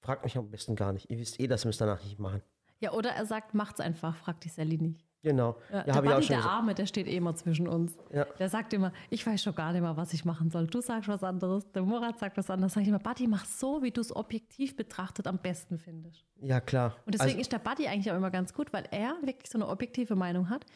[0.00, 1.10] fragt mich am besten gar nicht.
[1.10, 2.42] Ihr wisst eh, dass wir es danach nicht machen.
[2.80, 5.04] Ja, oder er sagt, macht's einfach, frag die Sally nicht.
[5.24, 5.56] Genau.
[5.72, 6.44] Ja, Ja, der schon der.
[6.44, 7.96] Arme, der steht eh immer zwischen uns.
[8.12, 8.26] Ja.
[8.38, 10.66] Der sagt immer, ich weiß schon gar nicht mehr, was ich machen soll.
[10.66, 12.74] Du sagst was anderes, der Murat sagt was anderes.
[12.74, 16.24] Sag ich immer, Buddy, mach so, wie du es objektiv betrachtet am besten findest.
[16.42, 16.94] Ja, klar.
[17.06, 19.58] Und deswegen Also- ist der Buddy eigentlich auch immer ganz gut, weil er wirklich so
[19.58, 20.66] eine objektive Meinung hat.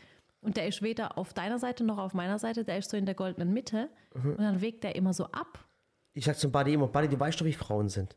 [0.41, 3.05] Und der ist weder auf deiner Seite noch auf meiner Seite, der ist so in
[3.07, 3.91] der goldenen Mitte.
[4.15, 4.31] Mhm.
[4.31, 5.65] Und dann wägt der immer so ab.
[6.15, 8.17] Ich sag zum Buddy immer, Buddy, du weißt doch, wie Frauen sind.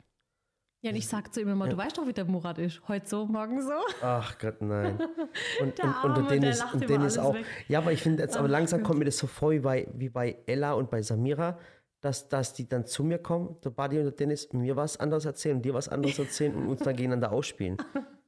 [0.83, 2.81] Ja, und ich sag zu ihm immer, du weißt doch, wie der Murat ist.
[2.87, 3.71] Heute so, morgen so.
[4.01, 4.97] Ach Gott, nein.
[5.61, 7.33] Und, Der und, und Dennis, der lacht und Dennis alles auch.
[7.35, 7.45] weg.
[7.67, 8.87] Ja, aber ich finde jetzt, aber Ach langsam Gott.
[8.87, 11.59] kommt mir das so vor wie bei, wie bei Ella und bei Samira,
[12.01, 15.25] dass, dass die dann zu mir kommen, der Buddy und der Dennis, mir was anderes
[15.25, 17.77] erzählen und dir was anderes erzählen und uns dann gegeneinander ausspielen.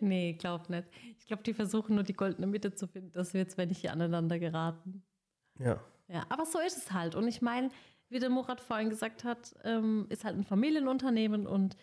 [0.00, 0.88] Nee, glaub nicht.
[1.18, 3.82] Ich glaube, die versuchen nur die goldene Mitte zu finden, dass wir jetzt, wenn nicht
[3.82, 5.02] hier aneinander geraten.
[5.58, 5.78] Ja.
[6.08, 7.14] Ja, aber so ist es halt.
[7.14, 7.68] Und ich meine,
[8.08, 11.76] wie der Murat vorhin gesagt hat, ähm, ist halt ein Familienunternehmen und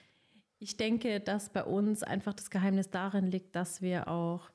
[0.60, 4.50] ich denke, dass bei uns einfach das Geheimnis darin liegt, dass wir auch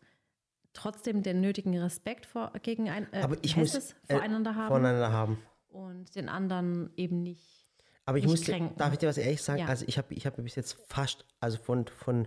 [0.72, 3.92] trotzdem den nötigen Respekt vor, gegen ein, äh, muss es?
[4.08, 5.38] äh, voreinander haben voneinander haben.
[5.68, 7.60] und den anderen eben nicht.
[8.06, 8.76] Aber ich Nicht muss, kränken.
[8.76, 9.60] darf ich dir was ehrlich sagen?
[9.60, 9.66] Ja.
[9.66, 12.26] Also ich habe ich hab bis jetzt fast, also von, von,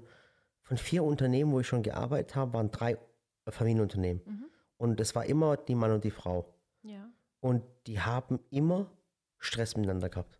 [0.61, 2.97] von vier Unternehmen, wo ich schon gearbeitet habe, waren drei
[3.49, 4.21] Familienunternehmen.
[4.25, 4.45] Mhm.
[4.77, 6.53] Und es war immer die Mann und die Frau.
[6.83, 7.09] Ja.
[7.39, 8.89] Und die haben immer
[9.39, 10.39] Stress miteinander gehabt.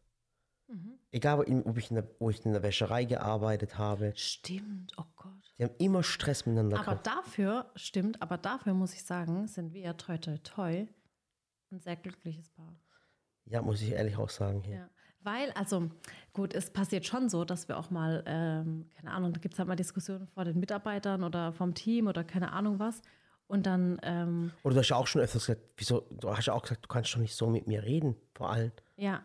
[0.68, 1.00] Mhm.
[1.14, 5.04] Egal, ob ob ich in der, wo ich in der Wäscherei gearbeitet habe, Stimmt, oh
[5.16, 5.32] Gott.
[5.58, 7.08] die haben immer Stress miteinander Aber gehabt.
[7.08, 10.88] dafür, stimmt, aber dafür muss ich sagen, sind wir ja toi toi toi
[11.72, 12.74] ein sehr glückliches Paar.
[13.46, 14.62] Ja, muss ich ehrlich auch sagen.
[14.64, 14.76] Hier.
[14.76, 14.90] Ja.
[15.22, 15.90] Weil, also
[16.34, 19.60] gut, es passiert schon so, dass wir auch mal, ähm, keine Ahnung, da gibt es
[19.60, 23.02] halt mal Diskussionen vor den Mitarbeitern oder vom Team oder keine Ahnung was.
[23.48, 26.54] Und dann, ähm, Oder du hast ja auch schon öfters gesagt, wieso, du hast ja
[26.54, 28.72] auch gesagt, du kannst doch nicht so mit mir reden, vor allem.
[28.98, 29.22] ja.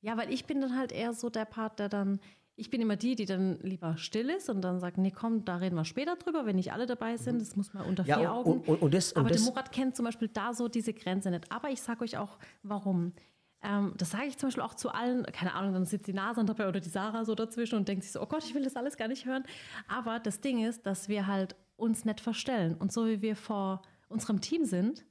[0.00, 2.20] Ja, weil ich bin dann halt eher so der Part, der dann,
[2.56, 5.56] ich bin immer die, die dann lieber still ist und dann sagt, nee, komm, da
[5.56, 7.40] reden wir später drüber, wenn nicht alle dabei sind.
[7.40, 8.60] Das muss man unter Ja, vier und, Augen.
[8.66, 11.50] und, und, das, Aber der Murat kennt zum Beispiel da so diese Grenze nicht.
[11.50, 13.12] Aber ich sage euch auch, warum.
[13.60, 16.44] Ähm, das sage ich zum Beispiel auch zu allen, keine Ahnung, dann sitzt die Nase
[16.44, 18.76] dabei oder die Sarah so dazwischen und denkt sich so, oh Gott, ich will das
[18.76, 19.42] alles gar nicht hören.
[19.88, 22.76] Aber das Ding ist, dass wir halt uns nicht verstellen.
[22.76, 25.04] Und so wie wir vor unserem Team sind,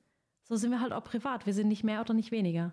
[0.43, 1.45] so sind wir halt auch privat.
[1.45, 2.71] Wir sind nicht mehr oder nicht weniger.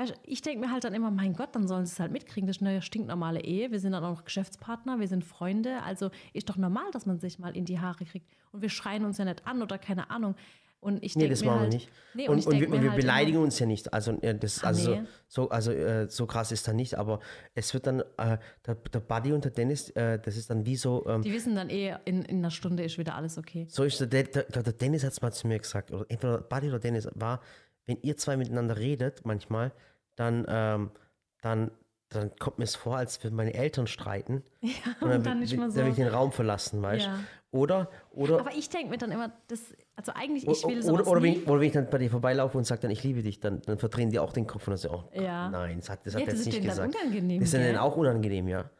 [0.00, 2.46] Weißt, ich denke mir halt dann immer, mein Gott, dann sollen sie es halt mitkriegen.
[2.46, 3.70] Das ist eine stinknormale Ehe.
[3.70, 5.82] Wir sind dann auch noch Geschäftspartner, wir sind Freunde.
[5.82, 8.26] Also ist doch normal, dass man sich mal in die Haare kriegt.
[8.52, 10.36] Und wir schreien uns ja nicht an oder keine Ahnung.
[10.80, 11.90] Und ich Nee, das mir machen halt, wir nicht.
[12.14, 13.92] Nee, und, und, wir, und mir wir halt beleidigen immer, uns ja nicht.
[13.92, 15.02] Also, äh, das, also, nee.
[15.28, 17.20] so, so, also äh, so krass ist da nicht, aber
[17.54, 20.76] es wird dann, äh, der, der Buddy und der Dennis, äh, das ist dann wie
[20.76, 23.66] so, ähm, Die wissen dann eh, in, in einer Stunde ist wieder alles okay.
[23.68, 26.38] so ist der, der, der, der Dennis hat es mal zu mir gesagt, oder entweder
[26.40, 27.42] Buddy oder Dennis, war,
[27.84, 29.72] wenn ihr zwei miteinander redet, manchmal,
[30.20, 30.90] dann, ähm,
[31.40, 31.70] dann,
[32.10, 34.44] dann kommt mir es vor, als würden meine Eltern streiten.
[34.60, 35.80] Ja, Und und dann will- nicht will- mal dann so.
[35.82, 37.10] will ich den Raum verlassen, weißt du?
[37.10, 37.18] Ja.
[37.52, 39.60] Oder, oder, Aber ich denke mir dann immer, das,
[39.96, 41.38] also eigentlich, ich will oder, sowas oder, wenn nie.
[41.38, 43.60] ich, oder wenn ich dann bei dir vorbeilaufe und sage dann, ich liebe dich, dann,
[43.62, 45.48] dann verdrehen die auch den Kopf und dann so, oh, Ja.
[45.50, 47.04] nein, das hat, das Ja, er das jetzt nicht denen dann gesagt.
[47.04, 47.64] unangenehm, Das ist gell?
[47.64, 48.70] denen auch unangenehm, ja.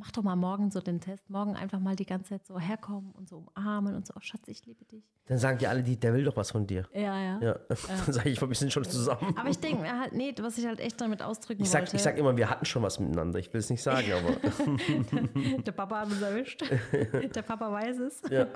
[0.00, 1.28] Mach doch mal morgen so den Test.
[1.28, 4.48] Morgen einfach mal die ganze Zeit so herkommen und so umarmen und so, oh Schatz,
[4.48, 5.04] ich liebe dich.
[5.26, 6.88] Dann sagen die alle, die, der will doch was von dir.
[6.94, 7.38] Ja, ja.
[7.42, 9.36] Ja, dann sage ich, wir sind schon zusammen.
[9.36, 11.96] Aber ich denke halt, nee, was ich halt echt damit ausdrücken Ich sag, wollte.
[11.96, 13.38] ich sag immer, wir hatten schon was miteinander.
[13.38, 16.62] Ich will es nicht sagen, aber Der Papa hat uns erwischt.
[17.34, 18.22] Der Papa weiß es.
[18.30, 18.46] ja.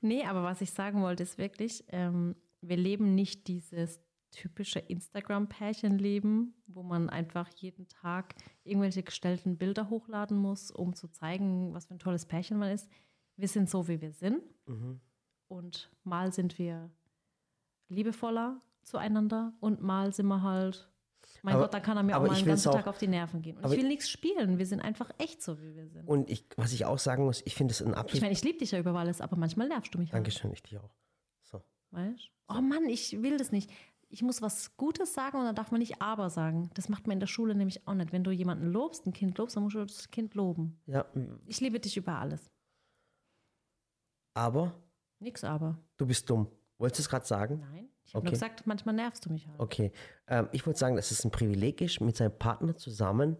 [0.00, 6.54] Nee, aber was ich sagen wollte, ist wirklich, ähm, wir leben nicht dieses typische Instagram-Pärchenleben,
[6.66, 11.94] wo man einfach jeden Tag irgendwelche gestellten Bilder hochladen muss, um zu zeigen, was für
[11.94, 12.88] ein tolles Pärchen man ist.
[13.36, 14.42] Wir sind so, wie wir sind.
[14.66, 15.00] Mhm.
[15.48, 16.90] Und mal sind wir
[17.88, 20.90] liebevoller zueinander und mal sind wir halt,
[21.42, 22.98] mein Aber- Gott, da kann er mir auch mal ich einen will's ganzen Tag auf
[22.98, 23.56] die Nerven gehen.
[23.58, 24.58] Und ich will nichts spielen.
[24.58, 26.06] Wir sind einfach echt so, wie wir sind.
[26.06, 28.22] Und ich, was ich auch sagen muss, ich finde es ein Ich absolut.
[28.22, 30.18] meine, ich liebe dich ja über alles, aber manchmal nervst du mich halt.
[30.20, 30.90] Dankeschön, ich dich auch.
[31.42, 31.62] So.
[31.90, 32.30] Weißt?
[32.48, 33.70] Oh Mann, ich will das nicht.
[34.10, 36.70] Ich muss was Gutes sagen und dann darf man nicht aber sagen.
[36.74, 38.10] Das macht man in der Schule nämlich auch nicht.
[38.12, 40.80] Wenn du jemanden lobst, ein Kind lobst, dann musst du das Kind loben.
[40.86, 41.04] Ja,
[41.46, 42.50] Ich liebe dich über alles.
[44.34, 44.74] aber
[45.20, 45.78] Nix aber.
[45.96, 46.48] du bist dumm.
[46.78, 47.58] Wolltest du es gerade sagen?
[47.60, 47.88] Nein.
[48.04, 48.26] Ich habe Okay.
[48.26, 49.58] nur gesagt, manchmal nervst du mich halt.
[49.60, 49.92] Okay.
[50.28, 53.36] Ähm, ich wollte sagen, dass es ein Privileg ist, mit seinem Partner zusammen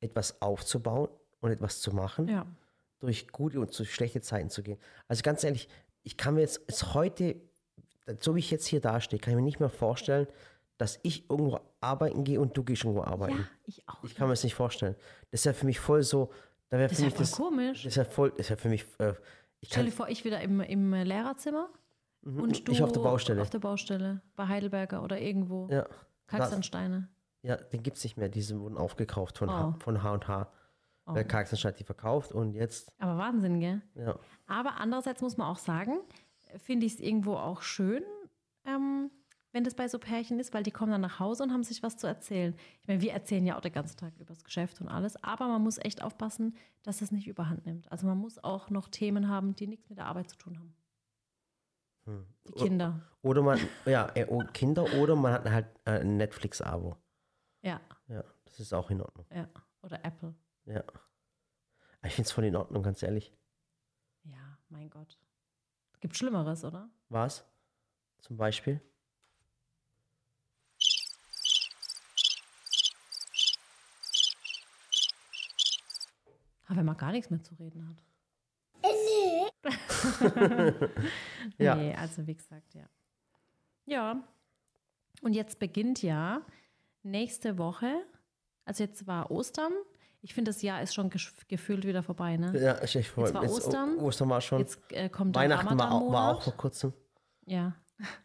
[0.00, 1.08] etwas aufzubauen
[1.40, 2.46] und etwas zu machen, Ja.
[3.00, 4.78] durch gute und durch schlechte Zeiten zu gehen.
[5.08, 5.68] Also ganz ehrlich,
[6.04, 7.36] ich kann mir jetzt, jetzt heute,
[8.20, 10.26] so wie ich jetzt hier dastehe, kann ich mir nicht mehr vorstellen,
[10.78, 13.38] dass ich irgendwo arbeiten gehe und du gehst irgendwo arbeiten.
[13.38, 14.02] ja, ich auch.
[14.04, 14.94] Ich kann mir das nicht vorstellen.
[15.30, 16.30] Das ist ja für mich voll so,
[16.68, 17.82] da das für ist ja voll das, komisch.
[17.84, 19.14] das ist ja voll, das ist ja für mich, äh,
[19.60, 21.68] ich Stell dir vor, ich wieder im, im Lehrerzimmer
[22.22, 23.40] und du ich auf der Baustelle.
[23.40, 25.68] auf der Baustelle, bei Heidelberger oder irgendwo.
[25.70, 25.86] ja,
[26.26, 27.08] Kalksteinsteine.
[27.42, 29.80] ja, den gibt es nicht mehr, diese wurden aufgekauft von, H, Oh.
[29.80, 30.52] von H&H.
[31.08, 33.80] Weil Karlsson hat die verkauft und jetzt, Aber Wahnsinn, gell?
[33.94, 34.18] ja.
[34.48, 36.00] Aber andererseits muss man auch sagen,
[36.58, 38.02] finde ich es irgendwo auch schön,
[38.64, 39.10] ähm,
[39.52, 41.82] wenn das bei so Pärchen ist, weil die kommen dann nach Hause und haben sich
[41.82, 42.54] was zu erzählen.
[42.82, 45.48] Ich meine, wir erzählen ja auch den ganzen Tag über das Geschäft und alles, aber
[45.48, 47.90] man muss echt aufpassen, dass es nicht überhand nimmt.
[47.90, 50.76] Also man muss auch noch Themen haben, die nichts mit der Arbeit zu tun haben.
[52.04, 52.26] Hm.
[52.48, 53.00] Die Kinder.
[53.22, 56.96] Oder man, ja, äh, Kinder oder man hat halt äh, ein Netflix-Abo.
[57.62, 59.26] Ja, Ja, das ist auch in Ordnung.
[59.34, 59.48] ja.
[59.82, 60.34] Oder Apple.
[60.64, 60.82] Ja.
[62.04, 63.32] Ich finde es voll in Ordnung, ganz ehrlich.
[64.24, 65.16] Ja, mein Gott.
[66.06, 66.88] Gibt Schlimmeres, oder?
[67.08, 67.44] Was?
[68.20, 68.80] Zum Beispiel?
[76.66, 77.96] Aber wenn man gar nichts mehr zu reden hat.
[81.58, 81.74] Ja.
[81.74, 82.88] Nee, also wie gesagt, ja.
[83.86, 84.22] Ja.
[85.22, 86.46] Und jetzt beginnt ja
[87.02, 88.06] nächste Woche,
[88.64, 89.72] also jetzt war Ostern.
[90.22, 92.52] Ich finde, das Jahr ist schon gef- gefühlt wieder vorbei, ne?
[92.60, 93.98] Ja, ich, ich Jetzt war jetzt- Ostern.
[93.98, 94.58] Ostern war schon.
[94.60, 96.92] Jetzt äh, kommt Weihnachten war auch, war auch vor kurzem.
[97.44, 97.74] Ja,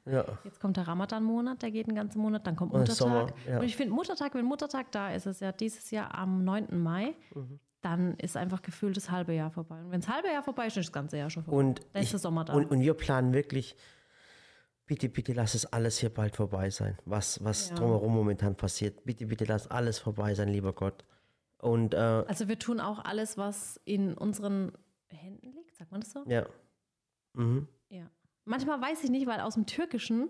[0.06, 0.26] Ja.
[0.44, 2.98] jetzt kommt der Ramadan-Monat, der geht den ganzen Monat, dann kommt Und Muttertag.
[2.98, 3.60] Sommer, ja.
[3.60, 6.82] Und ich finde Muttertag, wenn Muttertag da ist, ist ja dieses Jahr am 9.
[6.82, 7.60] Mai, Mhm.
[7.82, 9.80] dann ist einfach gefühlt das halbe Jahr vorbei.
[9.82, 11.58] Und wenn das halbe Jahr vorbei ist, ist das ganze Jahr schon vorbei.
[11.60, 12.54] Und, dann ist der Sommer da.
[12.54, 13.76] und, und wir planen wirklich,
[14.88, 17.76] bitte, bitte lass es alles hier bald vorbei sein, was, was Ja.
[17.76, 19.04] drumherum momentan passiert.
[19.06, 21.06] Bitte, bitte lass alles vorbei sein, lieber Gott.
[21.62, 24.72] Und äh, Also wir tun auch alles, was in unseren
[25.10, 26.24] Händen liegt, sagt man das so?
[26.28, 26.46] ja.
[27.34, 27.68] Mhm.
[27.90, 28.10] Ja.
[28.46, 30.30] Manchmal weiß ich nicht, weil aus dem Türkischen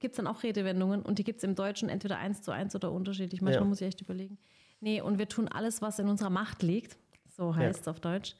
[0.00, 2.74] gibt es dann auch Redewendungen und die gibt es im Deutschen entweder eins zu eins
[2.74, 3.40] oder unterschiedlich.
[3.42, 3.68] Manchmal Ja.
[3.68, 4.38] muss ich echt überlegen.
[4.80, 6.96] Nee, und wir tun alles, was in unserer Macht liegt,
[7.28, 8.34] so heißt es auf Deutsch.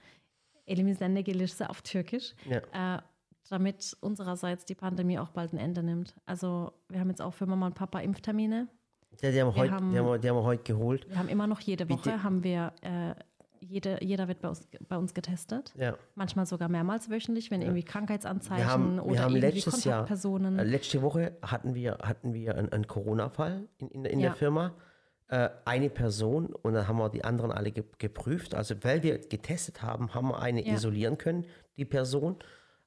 [0.66, 2.34] Elimizende gelirse auf Türkisch.
[2.48, 2.96] Ja.
[2.96, 3.02] Äh,
[3.50, 6.14] damit unsererseits die Pandemie auch bald ein Ende nimmt.
[6.24, 8.68] Also wir haben jetzt auch für Mama und Papa Impftermine.
[9.22, 11.08] Ja, die haben, wir heute, haben- die haben, die haben wir heute geholt.
[11.08, 12.22] Wir haben immer noch jede Woche, Bitte.
[12.22, 13.14] haben wir, äh,
[13.60, 15.72] jede, jeder wird bei uns, bei uns getestet.
[15.78, 15.96] Ja.
[16.14, 20.00] Manchmal sogar mehrmals wöchentlich, wenn irgendwie Krankheitsanzeichen Wir haben, oder wir haben irgendwie letztes Jahr,
[20.00, 20.58] Kontaktpersonen.
[20.58, 24.28] äh, letzte Woche hatten wir, hatten wir einen, einen Corona-Fall in, in, in Ja.
[24.30, 24.74] der Firma.
[25.28, 28.54] Äh, eine Person und dann haben wir die anderen alle ge geprüft.
[28.54, 30.74] Also weil wir getestet haben, haben wir eine Ja.
[30.74, 31.46] isolieren können,
[31.78, 32.36] die Person.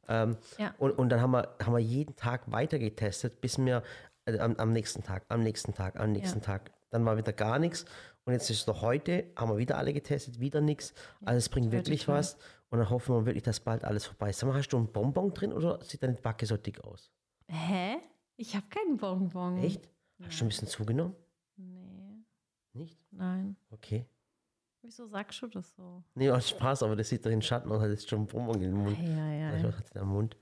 [0.07, 0.73] Ähm, Ja.
[0.77, 3.81] und, und dann haben wir, haben wir jeden Tag weiter getestet, bis wir
[4.27, 6.45] äh, am, am nächsten Tag, am nächsten Tag, am nächsten Ja.
[6.45, 6.71] Tag.
[6.89, 7.85] Dann war wieder gar nichts.
[8.25, 10.93] Und jetzt ist es doch heute, haben wir wieder alle getestet, wieder nichts.
[11.25, 12.15] Also es bringt wirklich toll.
[12.15, 12.37] was.
[12.69, 14.39] Und dann hoffen wir wirklich, dass bald alles vorbei ist.
[14.39, 17.11] Sag mal, hast du einen Bonbon drin oder sieht deine Backe so dick aus?
[17.47, 17.97] Hä?
[18.35, 19.57] Ich habe keinen Bonbon.
[19.63, 19.89] Echt?
[20.21, 21.15] Hast du ein bisschen zugenommen?
[21.55, 22.23] Nee,
[22.73, 22.99] Nicht?
[23.11, 23.55] nein.
[23.71, 24.05] Okay.
[24.81, 26.03] Wieso sagst du das so?
[26.15, 28.61] Nee, macht Spaß, aber das sieht doch in Schatten aus, hat jetzt schon einen Bonbon
[28.61, 28.97] im Mund.
[29.01, 29.63] Ja, ja, ja.
[29.77, 30.37] hat der im Mund?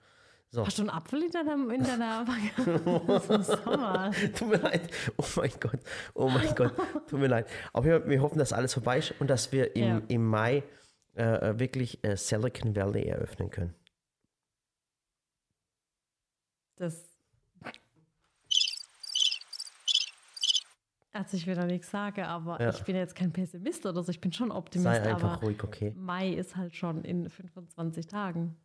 [0.51, 0.65] So.
[0.65, 2.25] Hast du einen Apfel in deiner, in deiner
[3.43, 4.11] Sommer.
[4.37, 4.89] Tut mir leid.
[5.17, 5.79] Oh mein Gott.
[6.13, 6.73] Oh mein Gott.
[7.09, 7.47] Tut mir leid.
[7.73, 10.01] Aber wir, wir hoffen, dass alles vorbei ist und dass wir im, Ja.
[10.07, 10.63] im Mai
[11.15, 13.73] äh, wirklich äh, Silicon Valley eröffnen können.
[16.77, 17.03] Das.
[21.13, 22.69] Also ich will da nichts sagen, aber Ja.
[22.71, 25.63] ich bin jetzt kein Pessimist oder so, ich bin schon Optimist, Sei einfach aber ruhig,
[25.63, 25.93] okay?
[25.97, 28.57] Mai ist halt schon in 25 Tagen.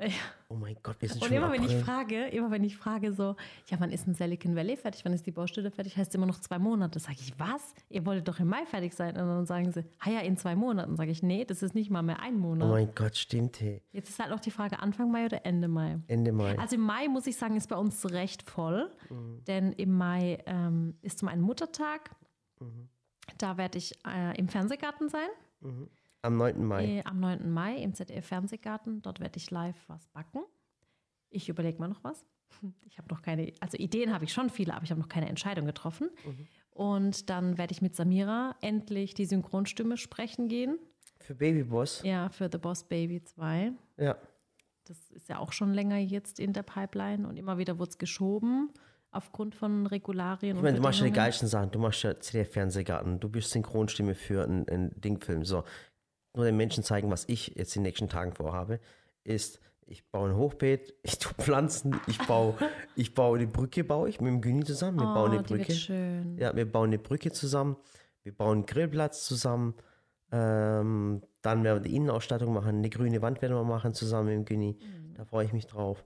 [0.00, 0.08] Ja.
[0.48, 1.84] Oh mein Gott, wir sind Und schon immer im wenn ich April.
[1.84, 3.36] frage, immer wenn ich frage so,
[3.68, 6.40] ja, wann ist ein Silicon Valley fertig, wann ist die Baustelle fertig, heißt immer noch
[6.40, 6.98] zwei Monate.
[6.98, 7.74] Sage ich, was?
[7.90, 9.10] Ihr wolltet doch im Mai fertig sein.
[9.10, 10.96] Und dann sagen sie, ah ja, in zwei Monaten.
[10.96, 12.68] Sage ich, nee, das ist nicht mal mehr ein Oh Monat.
[12.70, 13.82] mein Gott, stimmt, hey.
[13.92, 15.98] Jetzt ist halt noch die Frage, Anfang Mai oder Ende Mai?
[16.06, 16.58] Ende Mai.
[16.58, 18.90] Also im Mai, muss ich sagen, ist bei uns recht voll.
[19.10, 19.44] Mhm.
[19.46, 22.10] Denn im Mai ähm, ist zum einen Muttertag.
[22.58, 22.88] Mhm.
[23.38, 25.28] Da werde ich äh, im Fernsehgarten sein.
[26.22, 26.64] Am 9.
[26.64, 26.84] Mai.
[26.84, 27.50] Äh, am 9.
[27.50, 29.02] Mai im ZDF Fernsehgarten.
[29.02, 30.42] Dort werde ich live was backen.
[31.30, 32.24] Ich überlege mal noch was.
[32.84, 35.28] Ich habe noch keine, also Ideen habe ich schon viele, aber ich habe noch keine
[35.28, 36.10] Entscheidung getroffen.
[36.26, 36.48] Mhm.
[36.70, 40.78] Und dann werde ich mit Samira endlich die Synchronstimme sprechen gehen.
[41.20, 42.02] Für Babyboss.
[42.02, 43.72] Ja, für The Boss Baby 2.
[43.96, 44.16] Ja.
[44.84, 47.98] Das ist ja auch schon länger jetzt in der Pipeline und immer wieder wurde es
[47.98, 48.70] geschoben
[49.12, 50.56] aufgrund von Regularien.
[50.56, 51.70] Ich meine, du machst ja die geilsten Sachen.
[51.70, 53.20] Du machst ja CDF-Fernsehgarten.
[53.20, 55.44] Du bist Synchronstimme für einen, einen Dingfilm.
[55.44, 55.64] So.
[56.34, 58.78] Nur den Menschen zeigen, was ich jetzt in den nächsten Tagen vorhabe,
[59.24, 62.54] ist, ich baue ein Hochbeet, ich tue Pflanzen, ich baue,
[62.96, 65.00] ich baue eine Brücke, baue ich mit dem Güni zusammen.
[65.00, 65.72] Wir Oh, bauen eine die wird Brücke.
[65.74, 66.38] schön.
[66.38, 67.76] Ja, wir bauen eine Brücke zusammen,
[68.22, 69.74] wir bauen einen Grillplatz zusammen,
[70.32, 74.34] ähm, dann werden wir die Innenausstattung machen, eine grüne Wand werden wir machen zusammen mit
[74.36, 74.78] dem Güni.
[74.80, 75.14] Mhm.
[75.14, 76.04] Da freue ich mich drauf.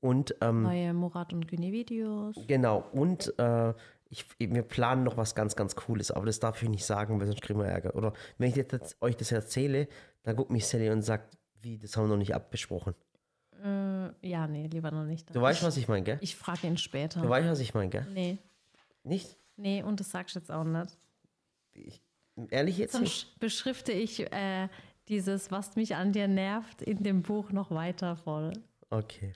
[0.00, 2.36] Und ähm, Neue Murat und Güni Videos.
[2.48, 3.72] genau, und äh,
[4.12, 7.26] ich, wir planen noch was ganz, ganz Cooles, aber das darf ich nicht sagen, weil
[7.26, 7.94] sonst kriegen wir Ärger.
[7.94, 9.88] Oder wenn ich jetzt, euch das erzähle,
[10.22, 12.94] dann guckt mich Sally und sagt, wie, das haben wir noch nicht abbesprochen.
[13.64, 15.34] Äh, ja, nee, lieber noch nicht.
[15.34, 16.18] Du weißt, was ich meine, gell?
[16.20, 17.22] Ich frage ihn später.
[17.22, 18.06] Du weißt, was ich meine, gell?
[18.12, 18.36] nee,
[19.02, 19.38] Nicht?
[19.56, 20.98] nee, und das sagst du jetzt auch nicht.
[21.72, 22.02] Ich,
[22.50, 23.20] ehrlich jetzt nicht?
[23.20, 24.68] Sonst beschrifte ich äh,
[25.08, 28.52] dieses, was mich an dir nervt, in dem Buch noch weiter voll.
[28.92, 29.32] Okay,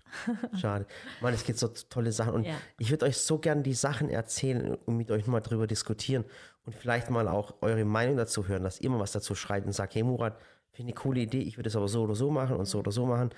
[0.60, 0.86] schade.
[1.22, 2.56] Mann, es gibt so tolle Sachen und Ja.
[2.78, 6.24] ich würde euch so gern die Sachen erzählen und mit euch mal drüber diskutieren
[6.66, 9.72] und vielleicht mal auch eure Meinung dazu hören, dass ihr mal was dazu schreibt und
[9.72, 10.38] sagt, hey Murat,
[10.72, 12.80] finde ich eine coole Idee, ich würde es aber so oder so machen und so
[12.80, 13.30] oder so machen.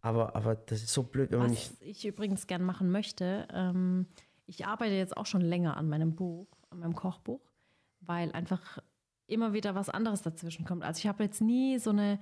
[0.00, 1.70] Aber, aber das ist so blöd, wenn man nicht.
[1.72, 4.06] Was ich übrigens gern machen möchte, ähm,
[4.46, 7.40] ich arbeite jetzt auch schon länger an meinem Buch, an meinem Kochbuch,
[8.00, 8.78] weil einfach
[9.26, 10.84] immer wieder was anderes dazwischen kommt.
[10.84, 12.18] Also ich habe jetzt nie so eine,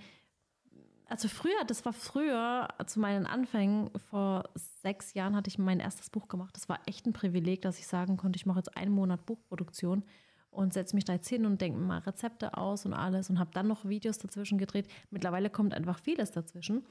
[1.14, 6.10] also früher, das war früher zu meinen Anfängen, vor sechs Jahren hatte ich mein erstes
[6.10, 6.56] Buch gemacht.
[6.56, 10.02] Das war echt ein Privileg, dass ich sagen konnte, ich mache jetzt einen Monat Buchproduktion
[10.50, 13.52] und setze mich da jetzt hin und denke mal Rezepte aus und alles und habe
[13.54, 14.88] dann noch Videos dazwischen gedreht.
[15.10, 16.84] Mittlerweile kommt einfach vieles dazwischen.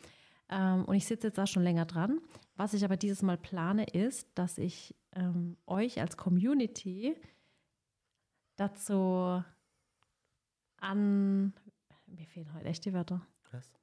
[0.48, 2.22] Ähm, und ich sitze jetzt da schon länger dran.
[2.56, 7.18] Was ich aber dieses Mal plane, ist, dass ich ähm, euch als Community
[8.56, 9.44] dazu
[10.78, 11.54] an,
[12.06, 13.22] mir fehlen heute echt die Wörter.
[13.52, 13.83] Was?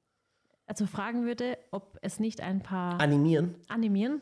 [0.71, 3.55] Also fragen würde, ob es nicht ein paar Animieren?
[3.67, 4.21] animieren,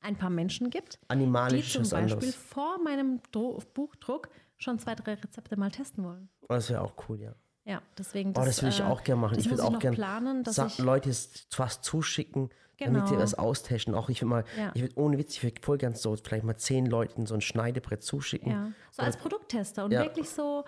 [0.00, 2.34] ein paar Menschen gibt, die Animalisch zum ist was Beispiel anderes.
[2.36, 6.30] vor meinem Dro Buchdruck schon zwei, drei Rezepte mal testen wollen.
[6.40, 7.34] Oh, das wäre auch cool, ja.
[7.66, 8.30] Ja, deswegen.
[8.30, 9.34] Oh, das würde ich äh, auch gerne machen.
[9.34, 12.48] Das Ich würde auch gerne planen, dass ich Leute es fast zuschicken,
[12.78, 13.06] damit Genau.
[13.06, 13.94] sie das austesten.
[13.94, 14.70] Auch ich würde mal, Ja.
[14.72, 17.42] ich würde ohne Witz, ich würde voll ganz so vielleicht mal zehn Leuten so ein
[17.42, 18.52] Schneidebrett zuschicken.
[18.52, 20.00] Ja, so als Produkttester und Ja.
[20.00, 20.64] wirklich so,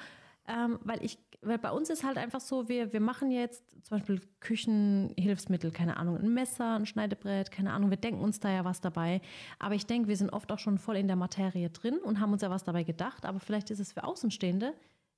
[0.46, 3.96] ähm, weil ich, weil bei uns ist halt einfach so, wir, wir machen jetzt zum
[3.96, 8.64] Beispiel Küchenhilfsmittel, keine Ahnung, ein Messer, ein Schneidebrett, keine Ahnung, wir denken uns da ja
[8.64, 9.20] was dabei.
[9.58, 12.32] Aber ich denke, wir sind oft auch schon voll in der Materie drin und haben
[12.32, 14.74] uns ja was dabei gedacht, aber vielleicht ist es für Außenstehende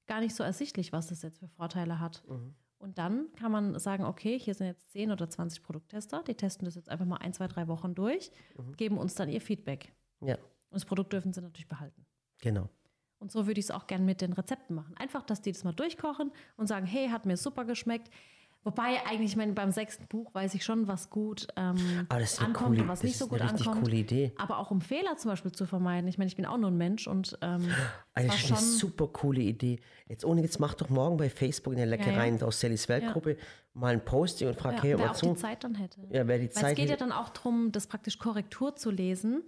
[0.06, 2.22] gar nicht so ersichtlich, was das jetzt für Vorteile hat.
[2.78, 6.64] Und dann kann man sagen, okay, hier sind jetzt 10 oder 20 Produkttester, die testen
[6.64, 8.30] das jetzt einfach mal ein, zwei, drei Wochen durch,
[8.76, 9.92] geben uns dann ihr Feedback.
[10.20, 10.42] Ja, Und
[10.74, 12.04] das Produkt dürfen sie natürlich behalten.
[12.40, 12.68] genau.
[13.22, 14.94] Und so würde ich es auch gerne mit den Rezepten machen.
[14.98, 18.10] Einfach, dass die das mal durchkochen und sagen, hey, hat mir super geschmeckt.
[18.64, 22.82] Wobei eigentlich, ich meine, beim sechsten Buch weiß ich schon, was gut ähm, ankommt coole,
[22.82, 23.84] und was nicht so gut eine richtig ankommt.
[23.84, 24.32] coole Idee.
[24.38, 26.06] Aber auch um Fehler zum Beispiel zu vermeiden.
[26.08, 27.68] Ich meine, ich bin auch nur ein Mensch und ähm,
[28.14, 29.80] das ist eine schon- super coole Idee.
[30.08, 33.36] Jetzt ohne Witz, mach doch morgen bei Facebook in der Leckereien aus Sallys Weltgruppe
[33.74, 35.26] mal ein Posting und frag, ja, hey, wer auch zu.
[35.26, 36.00] die Zeit dann hätte.
[36.10, 38.90] Ja, wer die Weil es Zeit geht ja dann auch darum, das praktisch Korrektur zu
[38.90, 39.42] lesen.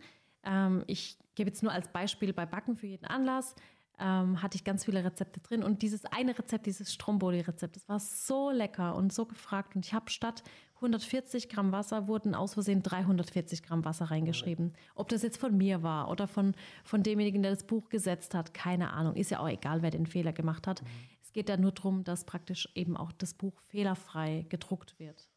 [0.44, 3.54] Ähm, ich gebe jetzt nur als Beispiel bei Backen für jeden Anlass.
[3.98, 8.00] Ähm, hatte ich ganz viele Rezepte drin und dieses eine Rezept, dieses Stromboli-Rezept, das war
[8.00, 10.42] so lecker und so gefragt und ich habe statt
[10.76, 14.72] 140 Gramm Wasser wurden aus Versehen 340 Gramm Wasser reingeschrieben.
[14.96, 18.52] Ob das jetzt von mir war oder von, von demjenigen, der das Buch gesetzt hat,
[18.52, 19.14] keine Ahnung.
[19.14, 20.82] Ist ja auch egal, wer den Fehler gemacht hat.
[21.22, 25.28] Es geht ja nur darum, dass praktisch eben auch das Buch fehlerfrei gedruckt wird.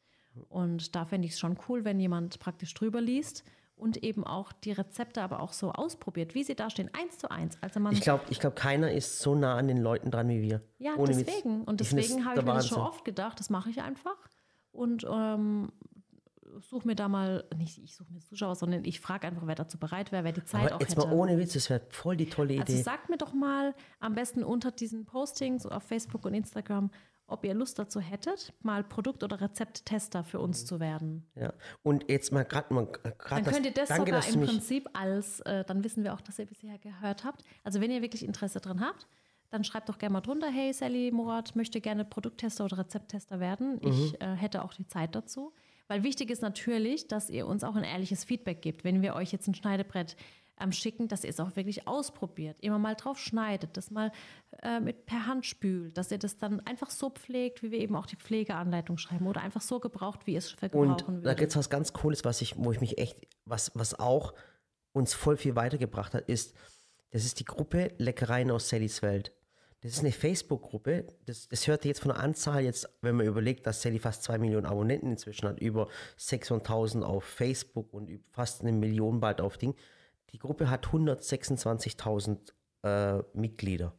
[0.49, 3.43] Und da fände ich es schon cool, wenn jemand praktisch drüber liest
[3.77, 7.29] und eben auch die Rezepte aber auch so ausprobiert, wie sie da stehen, eins zu
[7.31, 7.57] eins.
[7.61, 10.41] Also man, Ich glaube, ich glaub, keiner ist so nah an den Leuten dran wie
[10.41, 10.61] wir.
[10.79, 11.63] ja, Ohne deswegen.
[11.63, 13.81] Und Ich finde deswegen es habe ich mir das schon oft gedacht, das mache ich
[13.81, 14.17] einfach.
[14.71, 15.71] Und ähm,
[16.59, 19.77] suche mir da mal, nicht ich suche mir Zuschauer, sondern ich frage einfach, wer dazu
[19.77, 21.07] bereit wäre, wer die Zeit Aber auch jetzt hätte.
[21.07, 22.81] mal ohne Witz, das wäre voll die tolle Also Idee.
[22.81, 26.89] sagt mir doch mal am besten unter diesen Postings auf Facebook und Instagram,
[27.27, 31.25] ob ihr Lust dazu hättet, mal Produkt- oder Rezepttester für uns zu werden.
[31.35, 31.53] Ja.
[31.83, 35.41] Und jetzt mal gerade mal Dann gerade könnt ihr das danke, sogar im Prinzip als,
[35.41, 37.43] äh, dann wissen wir auch, dass ihr bisher gehört habt.
[37.63, 39.07] Also wenn ihr wirklich Interesse dran habt,
[39.49, 43.79] dann schreibt doch gerne mal drunter, hey Sally Murat möchte gerne Produkttester oder Rezepttester werden.
[43.81, 45.53] Ich äh, hätte auch die Zeit dazu.
[45.87, 48.83] Weil wichtig ist natürlich, dass ihr uns auch ein ehrliches Feedback gebt.
[48.83, 50.17] Wenn wir euch jetzt ein Schneidebrett
[50.59, 54.11] ähm, schicken, dass ihr es auch wirklich ausprobiert, immer mal drauf schneidet, das mal
[54.63, 57.95] äh, mit per Hand spült, dass ihr das dann einfach so pflegt, wie wir eben
[57.95, 61.51] auch die Pflegeanleitung schreiben oder einfach so gebraucht, wie ihr es Und verbrauchen da gibt
[61.51, 64.33] es was ganz Cooles, was ich, wo ich mich echt, was, was auch
[64.93, 66.55] uns voll viel weitergebracht hat, ist,
[67.11, 69.33] das ist die Gruppe Leckereien aus Sallys Welt.
[69.81, 71.05] Das ist eine Facebook-Gruppe.
[71.25, 74.39] Das, das hört jetzt von der Anzahl jetzt, wenn man überlegt, dass Sally fast zwei
[74.39, 75.87] Millionen Abonnenten inzwischen hat, über
[76.17, 79.75] 600.000 auf Facebook und fast eine Million bald auf Ding.
[80.31, 82.37] Die Gruppe hat 126.000
[82.83, 83.93] äh, Mitglieder.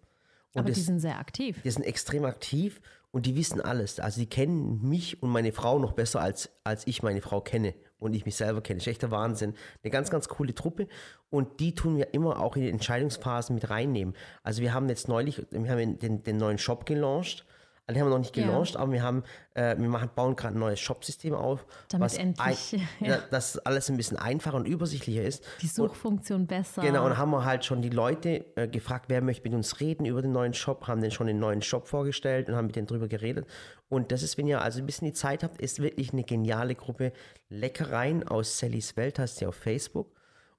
[0.54, 1.60] Und Aber das, die sind sehr aktiv.
[1.62, 4.00] die sind extrem aktiv und die wissen alles.
[4.00, 7.74] Also die kennen mich und meine Frau noch besser, als, als ich meine Frau kenne
[7.98, 8.78] und ich mich selber kenne.
[8.78, 9.54] Das ist echt der Wahnsinn.
[9.82, 10.88] Eine ganz, ganz coole Truppe
[11.30, 14.14] und die tun wir immer auch in die Entscheidungsphasen mit reinnehmen.
[14.42, 17.46] Also wir haben jetzt neulich, wir haben den, den neuen Shop gelauncht.
[17.88, 18.44] Also haben wir noch nicht Ja.
[18.46, 19.24] gelauncht, aber wir haben,
[19.54, 21.64] äh, wir machen, bauen gerade ein neues Shopsystem auf.
[21.88, 23.08] Damit endlich, ein, ja.
[23.08, 25.42] ja, dass alles ein bisschen einfacher und übersichtlicher ist.
[25.62, 26.82] Die Suchfunktion besser.
[26.82, 30.04] Genau, und haben wir halt schon die Leute äh, gefragt, wer möchte mit uns reden
[30.04, 32.86] über den neuen Shop, haben den schon den neuen Shop vorgestellt und haben mit denen
[32.86, 33.46] drüber geredet.
[33.88, 36.74] Und das ist, wenn ihr also ein bisschen die Zeit habt, ist wirklich eine geniale
[36.74, 37.12] Gruppe.
[37.48, 40.12] Leckereien aus Sallys Welt heißt sie auf Facebook.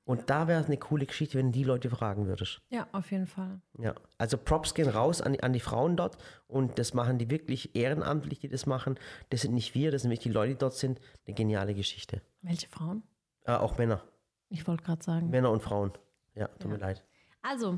[0.10, 2.64] Und da wäre es eine coole Geschichte, wenn du die Leute fragen würdest.
[2.70, 3.62] Ja, auf jeden Fall.
[3.78, 7.30] Ja, also Props gehen raus an die, an die Frauen dort und das machen die
[7.30, 8.98] wirklich ehrenamtlich, die das machen.
[9.30, 11.00] Das sind nicht wir, das sind wirklich die Leute, die dort sind.
[11.28, 12.24] Eine geniale Geschichte.
[12.42, 13.04] Welche Frauen?
[13.44, 14.02] Äh, auch Männer.
[14.50, 15.30] Ich wollte gerade sagen.
[15.30, 15.94] Männer und Frauen.
[16.34, 17.04] Ja, tut mir leid.
[17.44, 17.78] Also,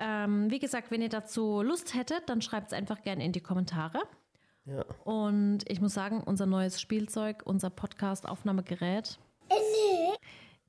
[0.00, 3.40] ähm, wie gesagt, wenn ihr dazu Lust hättet, dann schreibt es einfach gerne in die
[3.40, 4.02] Kommentare.
[4.64, 4.84] Ja.
[5.04, 9.20] Und ich muss sagen, unser neues Spielzeug, unser Podcast-Aufnahmegerät,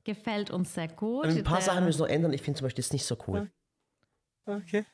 [0.04, 1.26] gefällt uns sehr gut.
[1.26, 2.32] Ein paar Der- Sachen müssen noch ändern.
[2.32, 3.50] Ich finde zum Beispiel das nicht so cool.
[4.46, 4.84] Okay.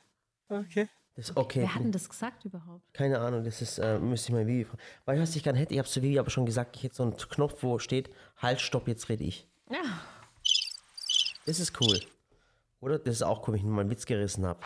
[0.49, 0.89] Okay.
[1.15, 1.61] Das okay.
[1.61, 2.93] Wer hat denn das gesagt überhaupt?
[2.93, 4.79] Keine Ahnung, das ist, äh, müsste ich mal Vivi fragen.
[5.05, 7.03] Weil was ich gerne hätte, ich habe zu Vivi aber schon gesagt, ich hätte so
[7.03, 9.47] einen Knopf, wo steht, halt, stopp, jetzt rede ich.
[9.71, 9.81] Ja.
[11.47, 11.99] Das ist cool.
[12.81, 12.99] Oder?
[12.99, 14.59] Das ist auch cool, wenn ich nur mal einen Witz gerissen habe.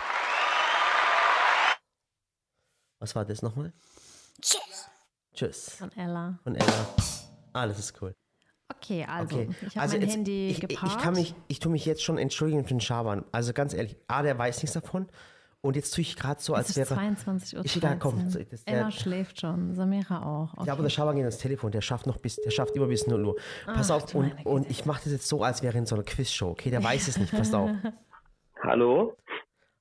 [3.00, 3.72] Was war das nochmal?
[4.42, 4.90] Tschüss.
[5.34, 5.70] Tschüss.
[5.76, 6.38] Von Ella.
[6.44, 6.96] Von Ella.
[7.54, 8.14] Ah, das ist cool.
[8.78, 9.50] Okay, also Okay.
[9.62, 10.96] ich habe also mein jetzt- Handy ich, ich, geparkt.
[10.96, 13.24] ich kann mich, ich tue mich jetzt schon entschuldigen für den Schaban.
[13.32, 15.08] Also ganz ehrlich, A, der weiß nichts davon.
[15.64, 16.96] Und jetzt tue ich gerade so, es als ist wäre.
[16.96, 17.64] 22 Uhr.
[17.66, 20.54] Ist egal, komm, das- das- der- schläft schon, Samira auch.
[20.58, 20.68] Okay.
[20.68, 23.06] Ja, aber der Schaban geht ans Telefon, der schafft noch bis, der schafft immer bis
[23.06, 23.36] 0 Uhr.
[23.68, 26.04] Pass Ach, auf, und, und ich mache das jetzt so, als wäre in so einer
[26.04, 26.50] Quizshow.
[26.50, 27.70] Okay, der weiß es nicht, pass auf.
[28.64, 29.16] Hallo?